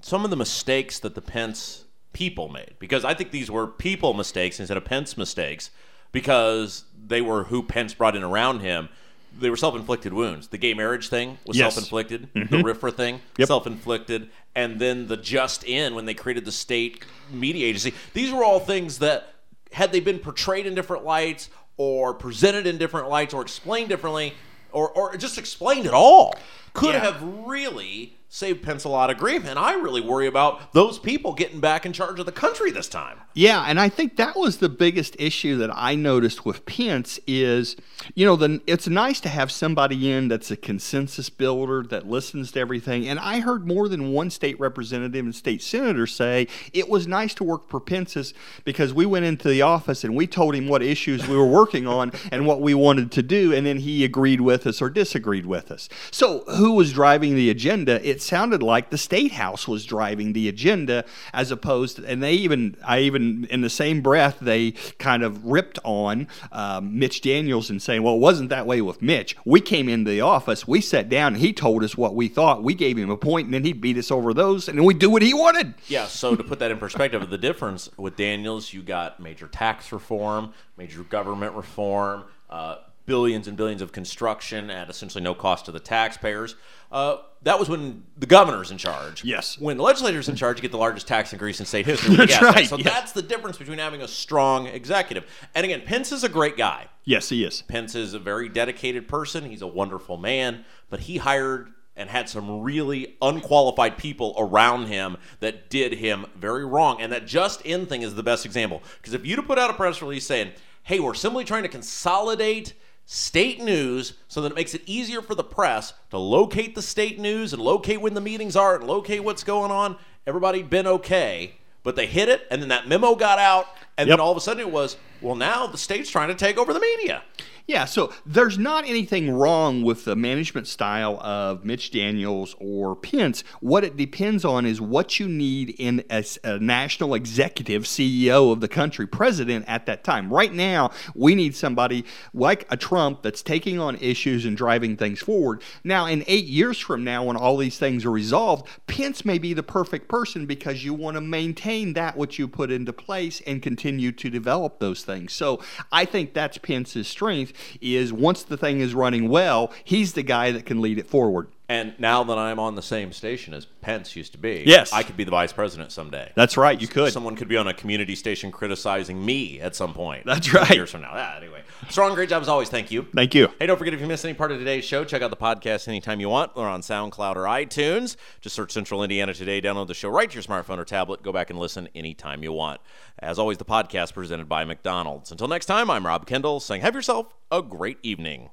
some 0.00 0.24
of 0.24 0.30
the 0.30 0.36
mistakes 0.36 0.98
that 1.00 1.14
the 1.14 1.22
Pence 1.22 1.84
people 2.12 2.48
made, 2.48 2.74
because 2.78 3.04
I 3.04 3.14
think 3.14 3.30
these 3.30 3.50
were 3.50 3.66
people 3.66 4.14
mistakes 4.14 4.60
instead 4.60 4.76
of 4.76 4.84
Pence 4.84 5.16
mistakes, 5.16 5.70
because 6.12 6.84
they 7.06 7.20
were 7.20 7.44
who 7.44 7.62
Pence 7.62 7.94
brought 7.94 8.16
in 8.16 8.22
around 8.22 8.60
him. 8.60 8.88
They 9.38 9.50
were 9.50 9.56
self-inflicted 9.56 10.12
wounds. 10.12 10.48
The 10.48 10.58
gay 10.58 10.74
marriage 10.74 11.08
thing 11.08 11.38
was 11.46 11.56
Yes. 11.56 11.74
self-inflicted. 11.74 12.28
The 12.34 12.40
mm-hmm. 12.40 12.54
RFRA 12.66 12.92
thing, 12.94 13.20
Yep. 13.38 13.48
self-inflicted, 13.48 14.30
and 14.54 14.80
then 14.80 15.06
the 15.08 15.16
just 15.16 15.64
in 15.64 15.94
when 15.94 16.04
they 16.06 16.14
created 16.14 16.44
the 16.44 16.52
state 16.52 17.04
media 17.30 17.66
agency. 17.66 17.94
These 18.12 18.32
were 18.32 18.44
all 18.44 18.60
things 18.60 18.98
that, 18.98 19.34
had 19.72 19.92
they 19.92 20.00
been 20.00 20.18
portrayed 20.18 20.66
in 20.66 20.74
different 20.74 21.04
lights, 21.04 21.48
or 21.76 22.12
presented 22.12 22.66
in 22.66 22.76
different 22.76 23.08
lights, 23.08 23.32
or 23.32 23.40
explained 23.42 23.88
differently, 23.88 24.34
or 24.72 24.90
or 24.90 25.16
just 25.16 25.38
explained 25.38 25.86
at 25.86 25.94
all, 25.94 26.34
could 26.72 26.94
Yeah. 26.94 27.00
have 27.00 27.22
really 27.22 28.16
saved 28.32 28.62
Pence 28.62 28.84
a 28.84 28.88
lot 28.88 29.10
of 29.10 29.18
grief. 29.18 29.44
And 29.44 29.58
I 29.58 29.72
really 29.72 30.00
worry 30.00 30.28
about 30.28 30.72
those 30.72 31.00
people 31.00 31.34
getting 31.34 31.58
back 31.58 31.84
in 31.84 31.92
charge 31.92 32.20
of 32.20 32.26
the 32.26 32.32
country 32.32 32.70
this 32.70 32.86
time. 32.86 33.16
Yeah, 33.34 33.64
and 33.66 33.80
I 33.80 33.88
think 33.88 34.16
that 34.16 34.36
was 34.36 34.58
the 34.58 34.68
biggest 34.68 35.16
issue 35.18 35.56
that 35.58 35.70
I 35.72 35.96
noticed 35.96 36.44
with 36.44 36.64
Pence 36.64 37.18
is, 37.26 37.74
you 38.14 38.24
know, 38.26 38.36
the, 38.36 38.60
it's 38.68 38.86
nice 38.88 39.18
to 39.20 39.28
have 39.28 39.50
somebody 39.50 40.10
in 40.10 40.28
that's 40.28 40.50
a 40.50 40.56
consensus 40.56 41.28
builder 41.28 41.82
that 41.90 42.08
listens 42.08 42.52
to 42.52 42.60
everything. 42.60 43.08
And 43.08 43.18
I 43.18 43.40
heard 43.40 43.66
more 43.66 43.88
than 43.88 44.12
one 44.12 44.30
state 44.30 44.58
representative 44.60 45.24
and 45.24 45.34
state 45.34 45.60
senator 45.62 46.06
say 46.06 46.46
it 46.72 46.88
was 46.88 47.08
nice 47.08 47.34
to 47.34 47.44
work 47.44 47.68
for 47.68 47.80
Pence's 47.80 48.32
because 48.64 48.92
we 48.94 49.06
went 49.06 49.24
into 49.24 49.48
the 49.48 49.62
office 49.62 50.04
and 50.04 50.14
we 50.14 50.28
told 50.28 50.54
him 50.54 50.68
what 50.68 50.82
issues 50.82 51.26
we 51.26 51.36
were 51.36 51.46
working 51.46 51.88
on 51.88 52.12
and 52.30 52.46
what 52.46 52.60
we 52.60 52.74
wanted 52.74 53.10
to 53.12 53.22
do, 53.24 53.52
and 53.52 53.66
then 53.66 53.78
he 53.78 54.04
agreed 54.04 54.40
with 54.40 54.68
us 54.68 54.80
or 54.80 54.88
disagreed 54.88 55.46
with 55.46 55.70
us. 55.72 55.88
So 56.12 56.44
who 56.60 56.72
was 56.72 56.92
driving 56.92 57.34
the 57.34 57.50
agenda? 57.50 58.06
It 58.08 58.22
sounded 58.22 58.62
like 58.62 58.90
the 58.90 58.98
state 58.98 59.32
house 59.32 59.66
was 59.66 59.84
driving 59.84 60.32
the 60.32 60.48
agenda 60.48 61.04
as 61.32 61.50
opposed 61.50 61.96
to, 61.96 62.06
and 62.06 62.22
they 62.22 62.34
even 62.34 62.76
I 62.84 63.00
even 63.00 63.46
in 63.46 63.62
the 63.62 63.70
same 63.70 64.00
breath 64.00 64.38
they 64.40 64.72
kind 64.98 65.22
of 65.22 65.44
ripped 65.44 65.78
on 65.84 66.28
um, 66.52 66.98
Mitch 66.98 67.20
Daniels 67.20 67.70
and 67.70 67.82
saying, 67.82 68.02
well, 68.02 68.14
it 68.14 68.20
wasn't 68.20 68.50
that 68.50 68.66
way 68.66 68.80
with 68.80 69.02
Mitch. 69.02 69.36
We 69.44 69.60
came 69.60 69.88
into 69.88 70.10
the 70.10 70.20
office, 70.20 70.68
we 70.68 70.80
sat 70.80 71.08
down, 71.08 71.34
and 71.34 71.42
he 71.42 71.52
told 71.52 71.82
us 71.82 71.96
what 71.96 72.14
we 72.14 72.28
thought. 72.28 72.62
We 72.62 72.74
gave 72.74 72.96
him 72.96 73.10
a 73.10 73.16
point, 73.16 73.46
and 73.46 73.54
then 73.54 73.64
he 73.64 73.72
beat 73.72 73.96
us 73.96 74.10
over 74.10 74.32
those, 74.32 74.68
and 74.68 74.78
then 74.78 74.84
we 74.84 74.94
do 74.94 75.10
what 75.10 75.22
he 75.22 75.34
wanted. 75.34 75.74
Yeah, 75.88 76.06
so 76.06 76.36
to 76.36 76.44
put 76.44 76.58
that 76.60 76.70
in 76.70 76.78
perspective, 76.78 77.28
the 77.28 77.38
difference 77.38 77.88
with 77.96 78.16
Daniels, 78.16 78.72
you 78.72 78.82
got 78.82 79.20
major 79.20 79.48
tax 79.48 79.92
reform, 79.92 80.52
major 80.76 81.02
government 81.02 81.54
reform, 81.54 82.24
uh, 82.48 82.76
billions 83.06 83.48
and 83.48 83.56
billions 83.56 83.82
of 83.82 83.92
construction 83.92 84.70
at 84.70 84.88
essentially 84.88 85.22
no 85.22 85.34
cost 85.34 85.64
to 85.66 85.72
the 85.72 85.80
taxpayers. 85.80 86.54
Uh, 86.92 87.16
that 87.42 87.58
was 87.58 87.68
when 87.68 88.04
the 88.18 88.26
governor's 88.26 88.70
in 88.70 88.78
charge. 88.78 89.24
Yes. 89.24 89.58
When 89.58 89.76
the 89.76 89.82
legislator's 89.82 90.28
in 90.28 90.36
charge, 90.36 90.58
you 90.58 90.62
get 90.62 90.70
the 90.72 90.78
largest 90.78 91.08
tax 91.08 91.32
increase 91.32 91.58
in 91.60 91.66
state 91.66 91.86
history. 91.86 92.14
That's 92.16 92.32
tax. 92.32 92.42
right, 92.42 92.66
So 92.66 92.76
yeah. 92.76 92.84
that's 92.84 93.12
the 93.12 93.22
difference 93.22 93.56
between 93.56 93.78
having 93.78 94.02
a 94.02 94.08
strong 94.08 94.66
executive. 94.66 95.24
And 95.54 95.64
again, 95.64 95.82
Pence 95.84 96.12
is 96.12 96.24
a 96.24 96.28
great 96.28 96.56
guy. 96.56 96.88
Yes, 97.04 97.28
he 97.28 97.44
is. 97.44 97.62
Pence 97.62 97.94
is 97.94 98.14
a 98.14 98.18
very 98.18 98.48
dedicated 98.48 99.08
person. 99.08 99.44
He's 99.44 99.62
a 99.62 99.66
wonderful 99.66 100.16
man, 100.16 100.64
but 100.90 101.00
he 101.00 101.16
hired 101.16 101.72
and 101.96 102.08
had 102.08 102.28
some 102.28 102.62
really 102.62 103.16
unqualified 103.20 103.98
people 103.98 104.34
around 104.38 104.86
him 104.86 105.16
that 105.40 105.68
did 105.70 105.94
him 105.94 106.26
very 106.36 106.64
wrong. 106.64 107.00
And 107.00 107.12
that 107.12 107.26
just 107.26 107.60
in 107.62 107.86
thing 107.86 108.02
is 108.02 108.14
the 108.14 108.22
best 108.22 108.46
example. 108.46 108.82
Because 108.98 109.14
if 109.14 109.26
you'd 109.26 109.38
have 109.38 109.46
put 109.46 109.58
out 109.58 109.70
a 109.70 109.74
press 109.74 110.00
release 110.00 110.26
saying, 110.26 110.52
hey, 110.82 111.00
we're 111.00 111.14
simply 111.14 111.44
trying 111.44 111.62
to 111.62 111.68
consolidate 111.68 112.74
state 113.12 113.60
news 113.60 114.12
so 114.28 114.40
that 114.40 114.52
it 114.52 114.54
makes 114.54 114.72
it 114.72 114.82
easier 114.86 115.20
for 115.20 115.34
the 115.34 115.42
press 115.42 115.94
to 116.10 116.16
locate 116.16 116.76
the 116.76 116.82
state 116.82 117.18
news 117.18 117.52
and 117.52 117.60
locate 117.60 118.00
when 118.00 118.14
the 118.14 118.20
meetings 118.20 118.54
are 118.54 118.76
and 118.76 118.86
locate 118.86 119.24
what's 119.24 119.42
going 119.42 119.72
on, 119.72 119.96
everybody'd 120.28 120.70
been 120.70 120.86
okay. 120.86 121.56
But 121.82 121.96
they 121.96 122.06
hit 122.06 122.28
it, 122.28 122.46
and 122.52 122.62
then 122.62 122.68
that 122.68 122.86
memo 122.86 123.16
got 123.16 123.40
out, 123.40 123.66
and 123.98 124.06
Yep. 124.06 124.12
then 124.18 124.20
all 124.20 124.30
of 124.30 124.36
a 124.36 124.40
sudden 124.40 124.60
it 124.60 124.70
was, 124.70 124.96
Well, 125.20 125.34
now 125.34 125.66
the 125.66 125.76
state's 125.76 126.08
trying 126.08 126.28
to 126.28 126.36
take 126.36 126.56
over 126.56 126.72
the 126.72 126.78
media. 126.78 127.24
Yeah, 127.70 127.84
so 127.84 128.12
there's 128.26 128.58
not 128.58 128.84
anything 128.84 129.30
wrong 129.30 129.82
with 129.82 130.04
the 130.04 130.16
management 130.16 130.66
style 130.66 131.20
of 131.20 131.64
Mitch 131.64 131.92
Daniels 131.92 132.56
or 132.58 132.96
Pence. 132.96 133.44
What 133.60 133.84
it 133.84 133.96
depends 133.96 134.44
on 134.44 134.66
is 134.66 134.80
what 134.80 135.20
you 135.20 135.28
need 135.28 135.76
in 135.78 136.02
a, 136.10 136.24
a, 136.42 136.58
national 136.58 137.14
executive 137.14 137.84
CEO 137.84 138.50
of 138.50 138.60
the 138.60 138.66
country, 138.66 139.06
president 139.06 139.66
at 139.68 139.86
that 139.86 140.02
time. 140.02 140.34
Right 140.34 140.52
now, 140.52 140.90
we 141.14 141.36
need 141.36 141.54
somebody 141.54 142.04
like 142.34 142.66
a 142.72 142.76
Trump 142.76 143.22
that's 143.22 143.40
taking 143.40 143.78
on 143.78 143.94
issues 143.98 144.44
and 144.44 144.56
driving 144.56 144.96
things 144.96 145.20
forward. 145.20 145.62
Now, 145.84 146.06
in 146.06 146.24
eight 146.26 146.46
years 146.46 146.76
from 146.80 147.04
now, 147.04 147.22
when 147.22 147.36
all 147.36 147.56
these 147.56 147.78
things 147.78 148.04
are 148.04 148.10
resolved, 148.10 148.66
Pence 148.88 149.24
may 149.24 149.38
be 149.38 149.54
the 149.54 149.62
perfect 149.62 150.08
person 150.08 150.44
because 150.44 150.84
you 150.84 150.92
want 150.92 151.14
to 151.14 151.20
maintain 151.20 151.92
that 151.92 152.16
which 152.16 152.36
you 152.36 152.48
put 152.48 152.72
into 152.72 152.92
place 152.92 153.40
and 153.46 153.62
continue 153.62 154.10
to 154.10 154.28
develop 154.28 154.80
those 154.80 155.04
things. 155.04 155.32
So 155.32 155.60
I 155.92 156.04
think 156.04 156.34
that's 156.34 156.58
Pence's 156.58 157.06
strength 157.06 157.52
is 157.80 158.12
once 158.12 158.42
the 158.42 158.56
thing 158.56 158.80
is 158.80 158.94
running 158.94 159.28
well, 159.28 159.72
he's 159.84 160.12
the 160.14 160.22
guy 160.22 160.50
that 160.52 160.66
can 160.66 160.80
lead 160.80 160.98
it 160.98 161.06
forward. 161.06 161.48
And 161.70 161.94
now 162.00 162.24
that 162.24 162.36
I'm 162.36 162.58
on 162.58 162.74
the 162.74 162.82
same 162.82 163.12
station 163.12 163.54
as 163.54 163.64
Pence 163.64 164.16
used 164.16 164.32
to 164.32 164.38
be, 164.38 164.64
yes, 164.66 164.92
I 164.92 165.04
could 165.04 165.16
be 165.16 165.22
the 165.22 165.30
vice 165.30 165.52
president 165.52 165.92
someday. 165.92 166.32
That's 166.34 166.56
right, 166.56 166.78
you 166.78 166.88
could. 166.88 167.12
Someone 167.12 167.36
could 167.36 167.46
be 167.46 167.56
on 167.56 167.68
a 167.68 167.72
community 167.72 168.16
station 168.16 168.50
criticizing 168.50 169.24
me 169.24 169.60
at 169.60 169.76
some 169.76 169.94
point. 169.94 170.26
That's 170.26 170.52
right. 170.52 170.68
Years 170.68 170.90
from 170.90 171.02
now. 171.02 171.12
Ah, 171.12 171.36
anyway, 171.36 171.62
strong, 171.88 172.16
great 172.16 172.28
job 172.28 172.42
as 172.42 172.48
always. 172.48 172.68
Thank 172.68 172.90
you. 172.90 173.06
Thank 173.14 173.36
you. 173.36 173.50
Hey, 173.60 173.66
don't 173.66 173.78
forget 173.78 173.94
if 173.94 174.00
you 174.00 174.08
missed 174.08 174.24
any 174.24 174.34
part 174.34 174.50
of 174.50 174.58
today's 174.58 174.84
show, 174.84 175.04
check 175.04 175.22
out 175.22 175.30
the 175.30 175.36
podcast 175.36 175.86
anytime 175.86 176.18
you 176.18 176.28
want. 176.28 176.56
We're 176.56 176.68
on 176.68 176.80
SoundCloud 176.80 177.36
or 177.36 177.44
iTunes. 177.44 178.16
Just 178.40 178.56
search 178.56 178.72
Central 178.72 179.04
Indiana 179.04 179.32
Today, 179.32 179.60
download 179.60 179.86
the 179.86 179.94
show 179.94 180.08
right 180.08 180.28
to 180.28 180.34
your 180.34 180.42
smartphone 180.42 180.78
or 180.78 180.84
tablet. 180.84 181.22
Go 181.22 181.30
back 181.32 181.50
and 181.50 181.58
listen 181.60 181.88
anytime 181.94 182.42
you 182.42 182.52
want. 182.52 182.80
As 183.20 183.38
always, 183.38 183.58
the 183.58 183.64
podcast 183.64 184.12
presented 184.12 184.48
by 184.48 184.64
McDonald's. 184.64 185.30
Until 185.30 185.46
next 185.46 185.66
time, 185.66 185.88
I'm 185.88 186.04
Rob 186.04 186.26
Kendall 186.26 186.58
saying 186.58 186.82
have 186.82 186.96
yourself 186.96 187.32
a 187.52 187.62
great 187.62 187.98
evening. 188.02 188.50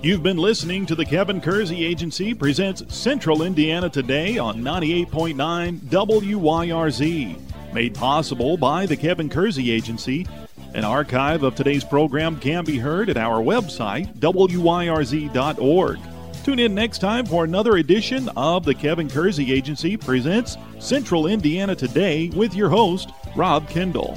You've 0.00 0.22
been 0.22 0.36
listening 0.36 0.86
to 0.86 0.94
the 0.94 1.04
Kevin 1.04 1.40
Kersey 1.40 1.84
Agency 1.84 2.32
presents 2.32 2.84
Central 2.94 3.42
Indiana 3.42 3.90
Today 3.90 4.38
on 4.38 4.62
98.9 4.62 5.80
WYRZ. 5.80 7.72
Made 7.74 7.94
possible 7.96 8.56
by 8.56 8.86
the 8.86 8.96
Kevin 8.96 9.28
Kersey 9.28 9.72
Agency. 9.72 10.24
An 10.72 10.84
archive 10.84 11.42
of 11.42 11.56
today's 11.56 11.82
program 11.82 12.38
can 12.38 12.64
be 12.64 12.78
heard 12.78 13.10
at 13.10 13.16
our 13.16 13.42
website, 13.42 14.14
wyrz.org. 14.20 15.98
Tune 16.44 16.58
in 16.60 16.74
next 16.76 16.98
time 17.00 17.26
for 17.26 17.42
another 17.42 17.78
edition 17.78 18.28
of 18.36 18.64
the 18.64 18.76
Kevin 18.76 19.10
Kersey 19.10 19.52
Agency 19.52 19.96
presents 19.96 20.56
Central 20.78 21.26
Indiana 21.26 21.74
Today 21.74 22.28
with 22.36 22.54
your 22.54 22.68
host, 22.68 23.10
Rob 23.34 23.68
Kendall. 23.68 24.16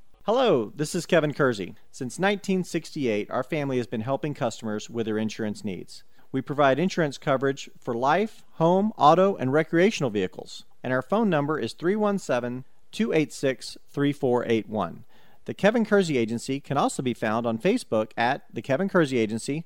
Hello, 0.25 0.71
this 0.75 0.93
is 0.93 1.07
Kevin 1.07 1.33
Kersey. 1.33 1.73
Since 1.89 2.19
1968, 2.19 3.31
our 3.31 3.41
family 3.41 3.77
has 3.77 3.87
been 3.87 4.01
helping 4.01 4.35
customers 4.35 4.87
with 4.87 5.07
their 5.07 5.17
insurance 5.17 5.65
needs. 5.65 6.03
We 6.31 6.41
provide 6.41 6.77
insurance 6.77 7.17
coverage 7.17 7.71
for 7.79 7.95
life, 7.95 8.43
home, 8.51 8.93
auto, 8.97 9.35
and 9.35 9.51
recreational 9.51 10.11
vehicles, 10.11 10.63
and 10.83 10.93
our 10.93 11.01
phone 11.01 11.27
number 11.27 11.57
is 11.57 11.73
317 11.73 12.65
286 12.91 13.79
3481. 13.89 15.05
The 15.45 15.55
Kevin 15.55 15.85
Kersey 15.85 16.19
Agency 16.19 16.59
can 16.59 16.77
also 16.77 17.01
be 17.01 17.15
found 17.15 17.47
on 17.47 17.57
Facebook 17.57 18.11
at 18.15 18.43
The 18.53 18.61
Kevin 18.61 18.89
Kersey 18.89 19.17
Agency 19.17 19.65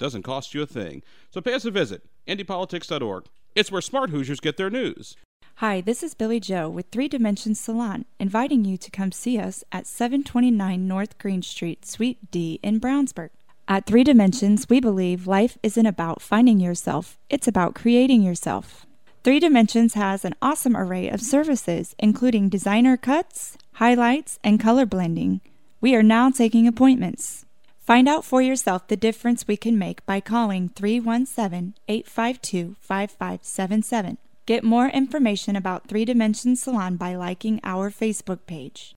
doesn't 0.00 0.22
cost 0.22 0.52
you 0.54 0.62
a 0.62 0.66
thing. 0.66 1.04
So 1.30 1.40
pay 1.40 1.54
us 1.54 1.64
a 1.64 1.70
visit, 1.70 2.02
IndyPolitics.org. 2.26 3.26
It's 3.54 3.70
where 3.70 3.80
smart 3.80 4.10
Hoosiers 4.10 4.40
get 4.40 4.56
their 4.56 4.70
news. 4.70 5.14
Hi, 5.56 5.80
this 5.80 6.02
is 6.02 6.14
Billy 6.14 6.40
Joe 6.40 6.68
with 6.68 6.86
Three 6.90 7.06
Dimensions 7.06 7.60
Salon, 7.60 8.06
inviting 8.18 8.64
you 8.64 8.78
to 8.78 8.90
come 8.90 9.12
see 9.12 9.38
us 9.38 9.62
at 9.70 9.86
729 9.86 10.88
North 10.88 11.18
Green 11.18 11.42
Street, 11.42 11.84
Suite 11.84 12.30
D 12.30 12.58
in 12.62 12.80
Brownsburg. 12.80 13.28
At 13.68 13.86
Three 13.86 14.02
Dimensions, 14.02 14.68
we 14.68 14.80
believe 14.80 15.26
life 15.26 15.58
isn't 15.62 15.86
about 15.86 16.22
finding 16.22 16.58
yourself, 16.58 17.18
it's 17.28 17.46
about 17.46 17.74
creating 17.74 18.22
yourself. 18.22 18.86
Three 19.22 19.38
Dimensions 19.38 19.94
has 19.94 20.24
an 20.24 20.34
awesome 20.40 20.76
array 20.76 21.10
of 21.10 21.20
services, 21.20 21.94
including 21.98 22.48
designer 22.48 22.96
cuts, 22.96 23.58
highlights, 23.74 24.38
and 24.42 24.58
color 24.58 24.86
blending. 24.86 25.42
We 25.82 25.94
are 25.94 26.02
now 26.02 26.30
taking 26.30 26.66
appointments. 26.66 27.44
Find 27.90 28.06
out 28.06 28.24
for 28.24 28.40
yourself 28.40 28.86
the 28.86 28.96
difference 28.96 29.48
we 29.48 29.56
can 29.56 29.76
make 29.76 30.06
by 30.06 30.20
calling 30.20 30.68
317 30.68 31.74
852 31.88 32.76
5577. 32.78 34.16
Get 34.46 34.62
more 34.62 34.86
information 34.86 35.56
about 35.56 35.88
Three 35.88 36.04
Dimension 36.04 36.54
Salon 36.54 36.94
by 36.94 37.16
liking 37.16 37.58
our 37.64 37.90
Facebook 37.90 38.46
page. 38.46 38.94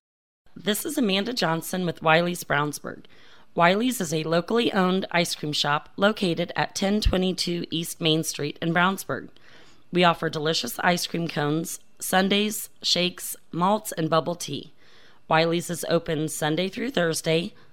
This 0.56 0.86
is 0.86 0.96
Amanda 0.96 1.34
Johnson 1.34 1.88
with 1.88 2.04
Wiley's 2.04 2.44
Brownsburg. 2.44 3.06
Wiley's 3.56 4.00
is 4.00 4.14
a 4.14 4.22
locally 4.26 4.72
owned 4.72 5.08
ice 5.10 5.34
cream 5.34 5.54
shop 5.54 5.90
located 5.98 6.52
at 6.56 6.80
1022 6.80 7.66
East 7.72 8.00
Main 8.00 8.24
Street 8.24 8.60
in 8.62 8.76
Brownsburg. 8.76 9.30
We 9.92 10.04
offer 10.04 10.30
delicious 10.30 10.78
ice 10.84 11.08
cream 11.08 11.28
cones, 11.28 11.80
sundaes, 11.98 12.70
shakes, 12.84 13.36
malts, 13.52 13.92
and 13.92 14.08
bubble 14.08 14.36
tea. 14.36 14.72
Wiley's 15.28 15.72
is 15.72 15.84
open 15.90 16.28
Sunday 16.28 16.70
through 16.70 16.92
Thursday, 16.92 17.56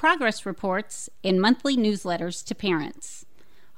progress 0.00 0.46
reports, 0.46 1.10
and 1.22 1.38
monthly 1.38 1.76
newsletters 1.76 2.42
to 2.42 2.54
parents. 2.54 3.26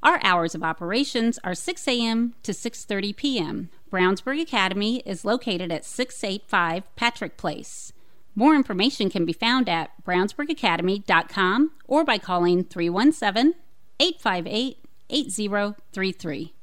Our 0.04 0.20
hours 0.22 0.54
of 0.54 0.62
operations 0.62 1.36
are 1.42 1.52
6 1.52 1.88
a.m. 1.88 2.34
to 2.44 2.52
6:30 2.52 3.16
p.m. 3.16 3.70
Brownsburg 3.90 4.40
Academy 4.40 5.02
is 5.04 5.24
located 5.24 5.72
at 5.72 5.84
685 5.84 6.84
Patrick 6.94 7.36
Place. 7.36 7.92
More 8.36 8.54
information 8.54 9.10
can 9.10 9.24
be 9.24 9.32
found 9.32 9.68
at 9.68 9.90
brownsburgacademy.com 10.04 11.72
or 11.88 12.04
by 12.04 12.18
calling 12.18 12.62
317 12.62 13.54
858 13.98 14.78
8033. 15.10 16.54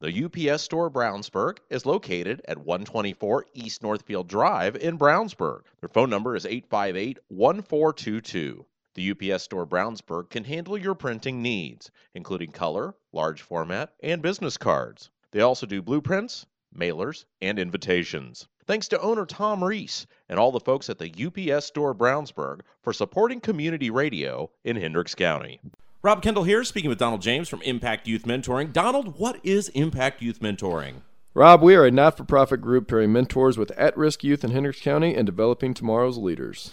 The 0.00 0.24
UPS 0.24 0.62
Store 0.62 0.90
Brownsburg 0.90 1.60
is 1.70 1.86
located 1.86 2.42
at 2.46 2.58
124 2.58 3.46
East 3.54 3.82
Northfield 3.82 4.28
Drive 4.28 4.76
in 4.76 4.98
Brownsburg. 4.98 5.62
Their 5.80 5.88
phone 5.88 6.10
number 6.10 6.36
is 6.36 6.44
858 6.44 7.20
1422. 7.28 8.66
The 8.98 9.12
UPS 9.12 9.44
Store 9.44 9.64
Brownsburg 9.64 10.28
can 10.28 10.42
handle 10.42 10.76
your 10.76 10.96
printing 10.96 11.40
needs, 11.40 11.92
including 12.16 12.50
color, 12.50 12.96
large 13.12 13.42
format, 13.42 13.92
and 14.02 14.20
business 14.20 14.56
cards. 14.56 15.10
They 15.30 15.40
also 15.40 15.66
do 15.66 15.80
blueprints, 15.80 16.46
mailers, 16.76 17.24
and 17.40 17.60
invitations. 17.60 18.48
Thanks 18.66 18.88
to 18.88 19.00
owner 19.00 19.24
Tom 19.24 19.62
Reese 19.62 20.08
and 20.28 20.40
all 20.40 20.50
the 20.50 20.58
folks 20.58 20.90
at 20.90 20.98
the 20.98 21.12
UPS 21.14 21.66
Store 21.66 21.94
Brownsburg 21.94 22.62
for 22.82 22.92
supporting 22.92 23.38
community 23.38 23.88
radio 23.88 24.50
in 24.64 24.74
Hendricks 24.74 25.14
County. 25.14 25.60
Rob 26.02 26.20
Kendall 26.20 26.42
here, 26.42 26.64
speaking 26.64 26.90
with 26.90 26.98
Donald 26.98 27.22
James 27.22 27.48
from 27.48 27.62
Impact 27.62 28.08
Youth 28.08 28.24
Mentoring. 28.24 28.72
Donald, 28.72 29.16
what 29.16 29.38
is 29.44 29.68
Impact 29.68 30.22
Youth 30.22 30.40
Mentoring? 30.40 31.02
Rob, 31.34 31.62
we 31.62 31.76
are 31.76 31.86
a 31.86 31.92
not 31.92 32.16
for 32.16 32.24
profit 32.24 32.60
group 32.60 32.88
pairing 32.88 33.12
mentors 33.12 33.56
with 33.56 33.70
at 33.78 33.96
risk 33.96 34.24
youth 34.24 34.42
in 34.42 34.50
Hendricks 34.50 34.80
County 34.80 35.14
and 35.14 35.24
developing 35.24 35.72
tomorrow's 35.72 36.18
leaders. 36.18 36.72